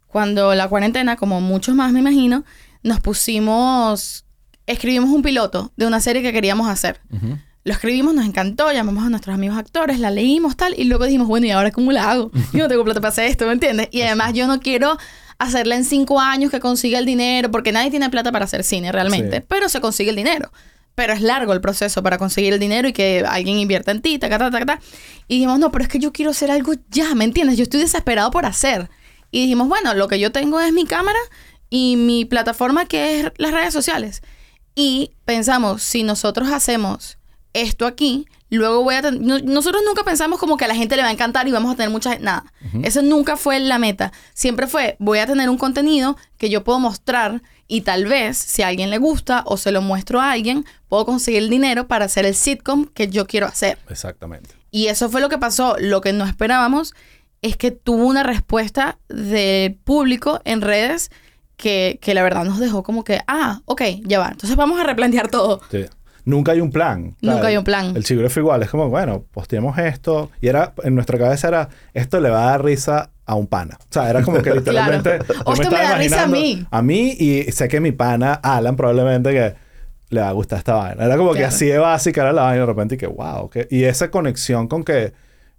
[0.05, 2.43] cuando la cuarentena, como muchos más me imagino,
[2.83, 4.23] nos pusimos,
[4.67, 6.99] escribimos un piloto de una serie que queríamos hacer.
[7.11, 7.37] Ujú.
[7.63, 11.27] Lo escribimos, nos encantó, llamamos a nuestros amigos actores, la leímos tal, y luego dijimos,
[11.27, 12.31] bueno, ¿y ahora cómo la hago?
[12.53, 13.87] Yo no tengo plata para hacer esto, ¿me entiendes?
[13.91, 14.97] Y además yo no quiero
[15.37, 18.91] hacerla en cinco años que consiga el dinero, porque nadie tiene plata para hacer cine
[18.91, 19.43] realmente, Sí.
[19.47, 20.51] pero se consigue el dinero.
[20.95, 24.19] Pero es largo el proceso para conseguir el dinero y que alguien invierta en ti,
[24.19, 24.79] ta, ta, ta, ta, ta.
[25.27, 27.57] Y dijimos, no, pero es que yo quiero hacer algo ya, ¿me entiendes?
[27.57, 28.89] Yo estoy desesperado por hacer.
[29.31, 31.19] Y dijimos, bueno, lo que yo tengo es mi cámara
[31.69, 34.21] y mi plataforma que es las redes sociales.
[34.75, 37.17] Y pensamos, si nosotros hacemos
[37.53, 39.21] esto aquí, luego voy a tener...
[39.21, 41.71] no- nosotros nunca pensamos como que a la gente le va a encantar y vamos
[41.73, 42.17] a tener mucha...
[42.19, 42.45] Nada.
[42.83, 44.11] Eso nunca fue la meta.
[44.33, 48.61] Siempre fue, voy a tener un contenido que yo puedo mostrar y tal vez, si
[48.63, 52.05] a alguien le gusta o se lo muestro a alguien, puedo conseguir el dinero para
[52.05, 53.77] hacer el sitcom que yo quiero hacer.
[53.89, 54.49] Exactamente.
[54.71, 55.75] Y eso fue lo que pasó.
[55.79, 56.93] Lo que no esperábamos
[57.41, 61.11] es que tuvo una respuesta del público en redes
[61.55, 64.29] que, que la verdad nos dejó como que, ah, ok, ya va.
[64.31, 65.61] Entonces vamos a replantear todo.
[65.71, 65.85] Sí.
[66.25, 67.15] Nunca hay un plan.
[67.21, 67.95] Nunca hay un plan.
[67.95, 68.61] El Chigüire fue igual.
[68.63, 70.29] Es como, bueno, posteemos esto.
[70.41, 73.77] Y era, en nuestra cabeza era, esto le va a dar risa a un pana.
[73.79, 75.19] O sea, era como que literalmente...
[75.45, 76.65] O esto me estaba da risa a mí.
[76.69, 79.53] A mí y sé que mi pana, Alan, probablemente que
[80.09, 81.05] le va a gustar esta vaina.
[81.05, 83.49] Era como que así de básica era la vaina y de repente y que, wow.
[83.49, 85.13] que- y esa conexión con que...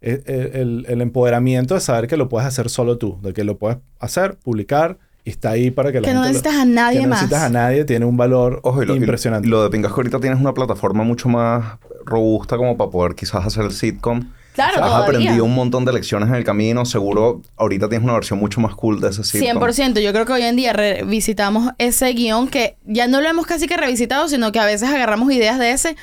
[0.05, 3.19] eh, eh, El, el empoderamiento de saber que lo puedes hacer solo tú.
[3.23, 6.43] De que lo puedes hacer, publicar está ahí para que la Que no gente lo-
[6.43, 7.23] necesitas a nadie que no más.
[7.23, 7.85] necesitas a nadie.
[7.85, 9.49] Tiene un valor Ojo, y lo, y impresionante.
[9.49, 13.45] lo de Pingas que ahorita tienes una plataforma mucho más robusta como para poder quizás
[13.47, 14.31] hacer el sitcom.
[14.55, 15.05] Claro, Has todavía.
[15.05, 16.85] aprendido un montón de lecciones en el camino.
[16.85, 19.63] Seguro ahorita tienes una versión mucho más cool de ese sitcom.
[19.63, 20.01] 100%.
[20.01, 23.67] Yo creo que hoy en día revisitamos ese guion que ya no lo hemos casi
[23.67, 25.97] que revisitado, sino que a veces agarramos ideas de ese.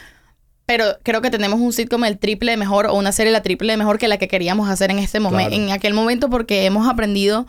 [0.66, 3.72] Pero creo que tenemos un sitcom el triple de mejor o una serie la triple
[3.74, 5.64] de mejor que la que queríamos hacer en este momento, Claro.
[5.66, 7.46] en aquel momento, porque hemos aprendido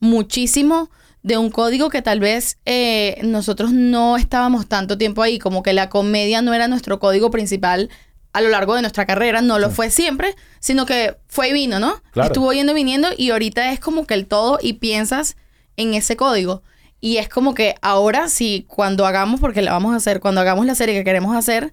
[0.00, 0.90] muchísimo
[1.22, 5.72] de un código que tal vez eh, nosotros no estábamos tanto tiempo ahí, como que
[5.72, 7.90] la comedia no era nuestro código principal
[8.32, 11.80] a lo largo de nuestra carrera, no lo fue siempre, sino que fue y vino,
[11.80, 12.00] ¿no?
[12.12, 12.28] Claro.
[12.28, 15.36] Estuvo yendo y viniendo y ahorita es como que el todo y piensas
[15.76, 16.62] en ese código.
[17.00, 20.66] Y es como que ahora sí, cuando hagamos, porque la vamos a hacer, cuando hagamos
[20.66, 21.72] la serie que queremos hacer,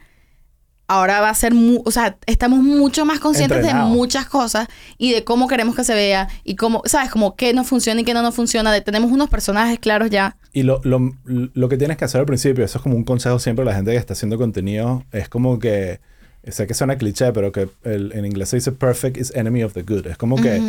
[0.87, 4.67] ahora va a ser, o sea, estamos mucho más conscientes de muchas cosas
[4.97, 7.09] y de cómo queremos que se vea y cómo, ¿sabes?
[7.09, 8.71] Como qué nos funciona y qué no nos funciona.
[8.71, 10.37] De, tenemos unos personajes claros ya.
[10.53, 13.39] Y lo, lo, lo, que tienes que hacer al principio, eso es como un consejo
[13.39, 15.99] siempre a la gente que está haciendo contenido, es como que,
[16.47, 19.81] sé que suena cliché, pero que en inglés se dice perfect is enemy of the
[19.81, 20.07] good.
[20.07, 20.61] Es como que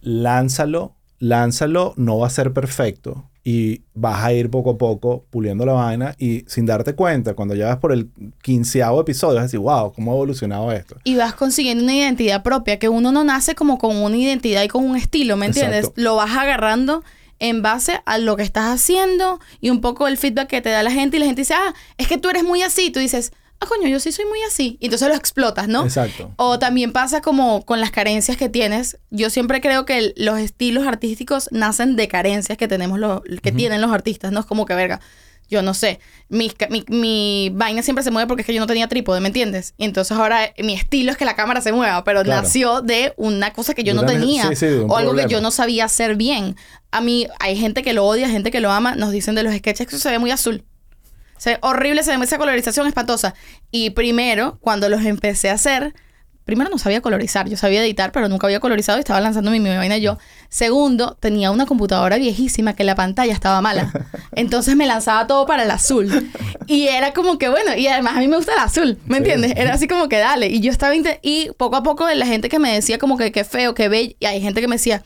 [0.00, 5.64] lánzalo, lánzalo, no va a ser perfecto y vas a ir poco a poco puliendo
[5.64, 8.10] la vaina y sin darte cuenta, cuando ya vas por el
[8.42, 10.96] quinceavo episodio, vas a decir, wow, ¿cómo ha evolucionado esto?
[11.04, 14.68] Y vas consiguiendo una identidad propia, que uno no nace como con una identidad y
[14.68, 15.92] con un estilo, ¿me entiendes?
[15.94, 17.04] Lo vas agarrando
[17.38, 20.82] en base a lo que estás haciendo y un poco el feedback que te da
[20.82, 23.32] la gente y la gente dice, ah, es que tú eres muy así, tú dices,
[23.60, 24.76] ah, coño, yo sí soy muy así.
[24.80, 25.84] Y entonces lo explotas, ¿no?
[25.84, 26.32] Exacto.
[26.36, 28.98] O también pasa como con las carencias que tienes.
[29.10, 33.80] Yo siempre creo que los estilos artísticos nacen de carencias que tenemos los, que tienen
[33.80, 34.40] los artistas, ¿no?
[34.40, 35.00] Es como que, verga,
[35.48, 36.52] yo no sé, mi,
[36.88, 39.74] mi, vaina siempre se mueve porque es que yo no tenía trípode, ¿me entiendes?
[39.76, 43.52] Y entonces ahora mi estilo es que la cámara se mueva, pero nació de una
[43.52, 44.50] cosa que yo, no tenía
[44.88, 46.56] o algo que yo no sabía hacer bien.
[46.90, 49.54] A mí hay gente que lo odia, gente que lo ama, nos dicen de los
[49.54, 50.64] sketches que eso se ve muy azul.
[51.36, 53.34] Se horrible, se ve esa colorización espantosa.
[53.70, 55.94] Y primero, cuando los empecé a hacer,
[56.46, 59.58] primero no sabía colorizar, yo sabía editar, pero nunca había colorizado y estaba lanzando mi,
[59.58, 60.16] mi vaina yo.
[60.48, 63.92] Segundo, tenía una computadora viejísima que la pantalla estaba mala.
[64.32, 66.30] Entonces me lanzaba todo para el azul.
[66.68, 69.54] Y era como que, bueno, y además a mí me gusta el azul, ¿me entiendes?
[69.56, 70.46] Era así como que dale.
[70.46, 73.42] Y yo estaba, y poco a poco la gente que me decía como que qué
[73.42, 75.02] feo, qué bello, y hay gente que me decía,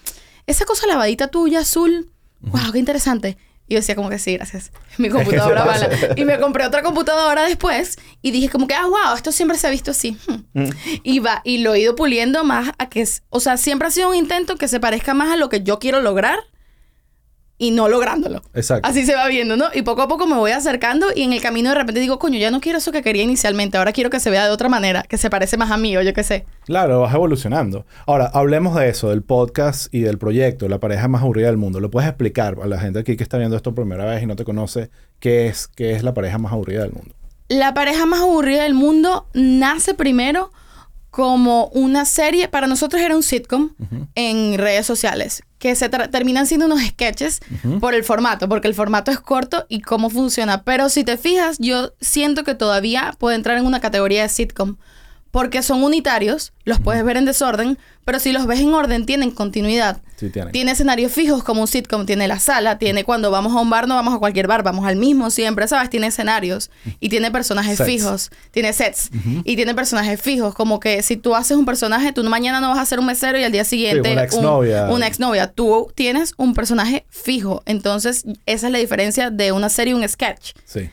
[0.47, 2.11] esa cosa lavadita tuya azul,
[2.43, 3.39] wow, qué interesante.
[3.71, 4.73] Y yo decía como que sí, gracias.
[4.99, 5.89] Mi computadora mala.
[6.17, 9.69] Y me compré otra computadora después y dije como que, ah, wow, esto siempre se
[9.69, 10.19] ha visto así.
[10.27, 10.63] Hmm.
[10.63, 10.71] Mm.
[11.05, 14.09] Y va, y lo he ido puliendo más a que, o sea, siempre ha sido
[14.09, 16.41] un intento que se parezca más a lo que yo quiero lograr
[17.61, 18.43] y no lográndolo.
[18.55, 18.89] Exacto.
[18.89, 19.67] Así se va viendo, ¿no?
[19.75, 22.39] Y poco a poco me voy acercando y en el camino de repente digo, coño,
[22.39, 25.03] ya no quiero eso que quería inicialmente, ahora quiero que se vea de otra manera,
[25.03, 26.47] que se parece más a mí o yo qué sé.
[26.65, 27.85] Claro, vas evolucionando.
[28.07, 31.81] Ahora, hablemos de eso, del podcast y del proyecto, la pareja más aburrida del mundo.
[31.81, 34.27] ¿Lo puedes explicar a la gente aquí que está viendo esto por primera vez y
[34.27, 34.89] no te conoce
[35.19, 37.15] qué es, qué es la pareja más aburrida del mundo?
[37.49, 40.51] La pareja más aburrida del mundo nace primero
[41.11, 43.71] como una serie, para nosotros era un sitcom
[44.15, 47.41] en redes sociales, que se terminan siendo unos sketches
[47.81, 50.63] por el formato, porque el formato es corto y cómo funciona.
[50.63, 54.77] Pero si te fijas, yo siento que todavía puede entrar en una categoría de sitcom,
[55.31, 59.31] porque son unitarios, los puedes ver en desorden, pero si los ves en orden, tienen
[59.31, 60.01] continuidad.
[60.53, 60.73] tiene.
[60.73, 63.95] escenarios fijos como un sitcom, tiene la sala, tiene cuando vamos a un bar, no
[63.95, 65.91] vamos a cualquier bar, vamos al mismo siempre, ¿sabes?
[65.91, 69.11] Tiene escenarios y tiene personajes fijos, tiene sets
[69.45, 72.79] y tiene personajes fijos, como que si tú haces un personaje, tú mañana no vas
[72.79, 74.87] a ser un mesero y al día siguiente una exnovia.
[74.91, 75.47] una exnovia.
[75.53, 80.09] Tú tienes un personaje fijo, entonces esa es la diferencia de una serie y un
[80.09, 80.53] sketch.
[80.65, 80.91] Sí.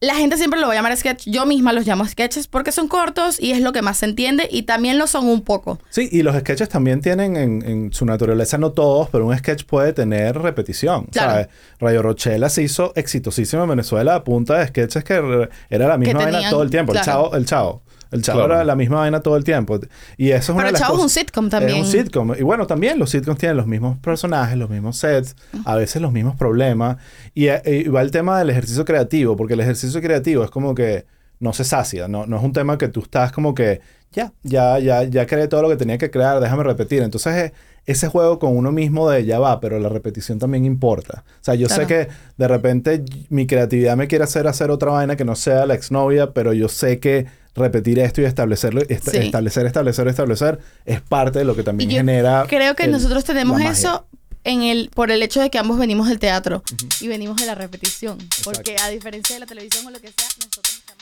[0.00, 1.24] La gente siempre lo va a llamar sketch.
[1.26, 4.48] Yo misma los llamo sketches porque son cortos y es lo que más se entiende
[4.50, 5.78] y también lo son un poco.
[5.90, 9.92] Sí, y los sketches también tienen en, su naturaleza, no todos, pero un sketch puede
[9.92, 11.08] tener repetición.
[11.12, 11.48] ¿sabes?
[11.78, 16.24] Rayo Rochela se hizo exitosísimo en Venezuela a punta de sketches que era la misma
[16.24, 16.94] vaina todo el tiempo.
[16.94, 17.82] El chavo, el chavo.
[18.10, 19.78] El chavo era la misma vaina todo el tiempo.
[20.16, 21.78] Y eso es una Pero el chavo es un sitcom también.
[21.78, 22.34] Es un sitcom.
[22.38, 26.12] Y bueno, también los sitcoms tienen los mismos personajes, los mismos sets, a veces los
[26.12, 26.96] mismos problemas.
[27.34, 31.06] Y, eh, va el tema del ejercicio creativo, porque el ejercicio creativo es como que
[31.38, 32.08] no se sacia.
[32.08, 33.80] No, no es un tema que tú estás como que
[34.12, 37.02] ya, ya, ya, ya creé todo lo que tenía que crear, déjame repetir.
[37.02, 37.52] Entonces, eh,
[37.86, 41.24] ese juego con uno mismo de ya va, pero la repetición también importa.
[41.26, 45.16] O sea, yo sé que de repente mi creatividad me quiere hacer hacer otra vaina
[45.16, 50.08] que no sea la exnovia, pero yo sé que repetir esto y establecerlo, establecer, establecer,
[50.08, 52.46] establecer, es parte de lo que también genera.
[52.48, 54.06] Creo que nosotros tenemos eso
[54.44, 56.62] en el, por el hecho de que ambos venimos del teatro
[57.00, 58.18] y venimos de la repetición.
[58.44, 61.00] Porque a diferencia de la televisión o lo que sea, nosotros estamos.